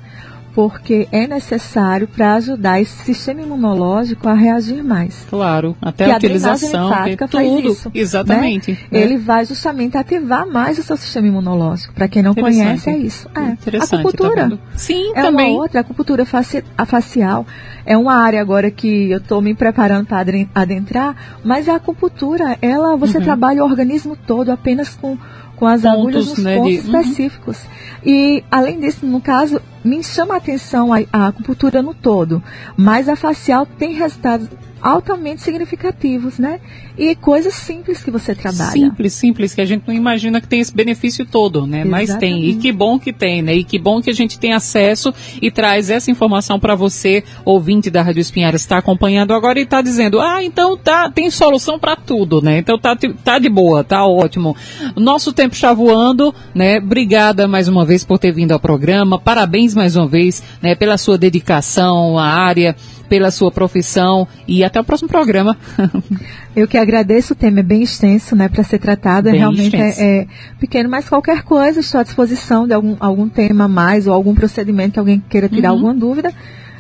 porque 0.54 1.08
é 1.10 1.26
necessário 1.26 2.06
para 2.06 2.34
ajudar 2.34 2.80
esse 2.80 3.04
sistema 3.04 3.42
imunológico 3.42 4.28
a 4.28 4.34
reagir 4.34 4.84
mais. 4.84 5.26
Claro, 5.28 5.76
até 5.82 6.04
a, 6.10 6.14
a 6.14 6.16
utilização, 6.16 6.88
linfática 6.88 7.28
tudo, 7.28 7.72
isso, 7.72 7.90
exatamente. 7.92 8.72
Né? 8.72 8.78
Né? 8.90 9.00
Ele 9.00 9.18
vai 9.18 9.44
justamente 9.44 9.98
ativar 9.98 10.46
mais 10.46 10.78
o 10.78 10.82
seu 10.82 10.96
sistema 10.96 11.26
imunológico. 11.26 11.92
Para 11.92 12.06
quem 12.08 12.22
não 12.22 12.34
conhece, 12.34 12.88
é 12.88 12.96
isso. 12.96 13.28
É. 13.34 13.40
Interessante, 13.50 13.94
acupuntura. 13.96 14.50
Tá 14.50 14.58
Sim, 14.76 15.12
é 15.14 15.22
também. 15.22 15.52
uma 15.52 15.62
outra, 15.62 15.80
a 15.80 15.82
acupuntura 15.82 16.24
faci 16.24 16.64
a 16.78 16.86
facial 16.86 17.44
é 17.86 17.96
uma 17.96 18.14
área 18.14 18.40
agora 18.40 18.70
que 18.70 19.10
eu 19.10 19.18
estou 19.18 19.42
me 19.42 19.54
preparando 19.54 20.06
para 20.06 20.24
adentrar, 20.54 21.14
mas 21.44 21.68
a 21.68 21.76
acupuntura, 21.76 22.56
ela 22.62 22.96
você 22.96 23.18
uhum. 23.18 23.24
trabalha 23.24 23.62
o 23.62 23.66
organismo 23.66 24.16
todo 24.16 24.50
apenas 24.50 24.94
com 24.94 25.18
com 25.56 25.66
as 25.66 25.82
pontos, 25.82 25.98
agulhas 25.98 26.26
nos 26.26 26.38
né, 26.38 26.56
pontos 26.56 26.72
de... 26.72 26.78
Uhum. 26.78 27.00
específicos. 27.00 27.62
Uhum. 27.62 27.70
E, 28.04 28.44
além 28.50 28.80
disso, 28.80 29.06
no 29.06 29.20
caso, 29.20 29.60
me 29.85 30.03
chama 30.03 30.35
a 30.35 30.38
atenção 30.38 30.92
a, 30.92 30.99
a 31.12 31.27
acupuntura 31.29 31.83
no 31.83 31.94
todo, 31.94 32.42
mas 32.77 33.09
a 33.09 33.16
facial 33.16 33.66
tem 33.66 33.92
resultados 33.92 34.49
altamente 34.85 35.40
significativos, 35.40 36.38
né? 36.38 36.61
E 36.97 37.16
coisas 37.16 37.55
simples 37.55 38.05
que 38.05 38.11
você 38.11 38.35
trabalha. 38.35 38.70
Simples, 38.70 39.12
simples, 39.14 39.55
que 39.55 39.61
a 39.62 39.64
gente 39.64 39.83
não 39.87 39.94
imagina 39.94 40.42
que 40.42 40.47
tem 40.47 40.61
esse 40.61 40.75
benefício 40.75 41.25
todo, 41.25 41.66
né? 41.66 41.81
Exatamente. 41.81 42.11
Mas 42.11 42.18
tem. 42.18 42.44
E 42.44 42.55
que 42.57 42.70
bom 42.70 42.99
que 42.99 43.11
tem, 43.11 43.40
né? 43.40 43.55
E 43.55 43.64
que 43.64 43.79
bom 43.79 44.03
que 44.03 44.11
a 44.11 44.14
gente 44.14 44.38
tem 44.38 44.53
acesso 44.53 45.12
e 45.40 45.51
traz 45.51 45.88
essa 45.88 46.11
informação 46.11 46.61
para 46.61 46.75
você, 46.75 47.25
ouvinte 47.47 47.90
da 47.90 48.03
Rádio 48.03 48.20
Espinhares, 48.20 48.61
está 48.61 48.77
acompanhando 48.77 49.33
agora 49.33 49.59
e 49.59 49.62
está 49.62 49.81
dizendo: 49.81 50.20
ah, 50.20 50.44
então 50.44 50.77
tá, 50.77 51.11
tem 51.11 51.31
solução 51.31 51.79
para 51.79 51.97
tudo, 51.97 52.42
né? 52.42 52.59
Então 52.59 52.79
tá, 52.79 52.94
tá 53.25 53.38
de 53.38 53.49
boa, 53.49 53.83
tá 53.83 54.07
ótimo. 54.07 54.55
Nosso 54.94 55.33
tempo 55.33 55.55
está 55.55 55.73
voando, 55.73 56.35
né? 56.55 56.77
Obrigada 56.77 57.49
mais 57.49 57.68
uma 57.68 57.87
vez 57.87 58.05
por 58.05 58.18
ter 58.18 58.33
vindo 58.33 58.53
ao 58.53 58.61
programa. 58.61 59.18
Parabéns 59.18 59.73
mais 59.74 59.96
uma 59.96 60.06
vez, 60.06 60.42
né? 60.62 60.74
Pela 60.74 60.96
sua 60.96 61.18
dedicação 61.18 62.18
à 62.18 62.26
área 62.26 62.74
pela 63.08 63.30
sua 63.30 63.50
profissão 63.50 64.26
e 64.46 64.64
até 64.64 64.80
o 64.80 64.84
próximo 64.84 65.08
programa. 65.08 65.56
Eu 66.56 66.66
que 66.68 66.78
agradeço, 66.78 67.32
o 67.32 67.37
tema 67.37 67.60
é 67.60 67.62
bem 67.62 67.82
extenso, 67.82 68.37
né, 68.37 68.48
para 68.48 68.62
ser 68.62 68.78
tratado, 68.78 69.30
bem 69.30 69.38
realmente 69.38 69.76
é, 69.76 70.20
é, 70.20 70.26
pequeno, 70.58 70.88
mas 70.88 71.08
qualquer 71.08 71.42
coisa, 71.42 71.80
estou 71.80 72.00
à 72.00 72.04
disposição 72.04 72.66
de 72.66 72.74
algum, 72.74 72.96
algum 73.00 73.28
tema 73.28 73.66
mais 73.68 74.06
ou 74.06 74.14
algum 74.14 74.34
procedimento 74.34 74.92
que 74.94 74.98
alguém 74.98 75.22
queira 75.28 75.48
tirar 75.48 75.70
uhum. 75.70 75.76
alguma 75.76 75.94
dúvida. 75.94 76.32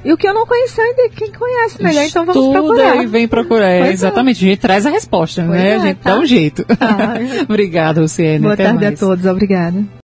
E 0.04 0.12
o 0.12 0.18
que 0.18 0.28
eu 0.28 0.34
não 0.34 0.46
conheço 0.46 0.80
ainda, 0.80 1.08
quem 1.08 1.32
conhece 1.32 1.82
melhor, 1.82 2.04
então 2.04 2.26
vamos 2.26 2.52
procurar. 2.52 3.02
e 3.02 3.06
vem 3.06 3.26
procurar, 3.26 3.70
é, 3.70 3.90
exatamente. 3.90 4.44
É. 4.44 4.48
A 4.48 4.50
gente 4.50 4.60
traz 4.60 4.84
a 4.84 4.90
resposta, 4.90 5.42
pois 5.42 5.58
né? 5.58 5.70
É, 5.70 5.74
a 5.76 5.78
gente 5.78 5.96
tá. 5.96 6.10
dá 6.10 6.20
um 6.20 6.26
jeito. 6.26 6.64
Ah, 6.78 7.14
Obrigada, 7.48 8.02
Luciene. 8.02 8.40
Boa 8.40 8.52
Até 8.52 8.64
tarde 8.64 8.84
mais. 8.84 9.02
a 9.02 9.06
todos, 9.06 9.24
obrigada. 9.24 10.03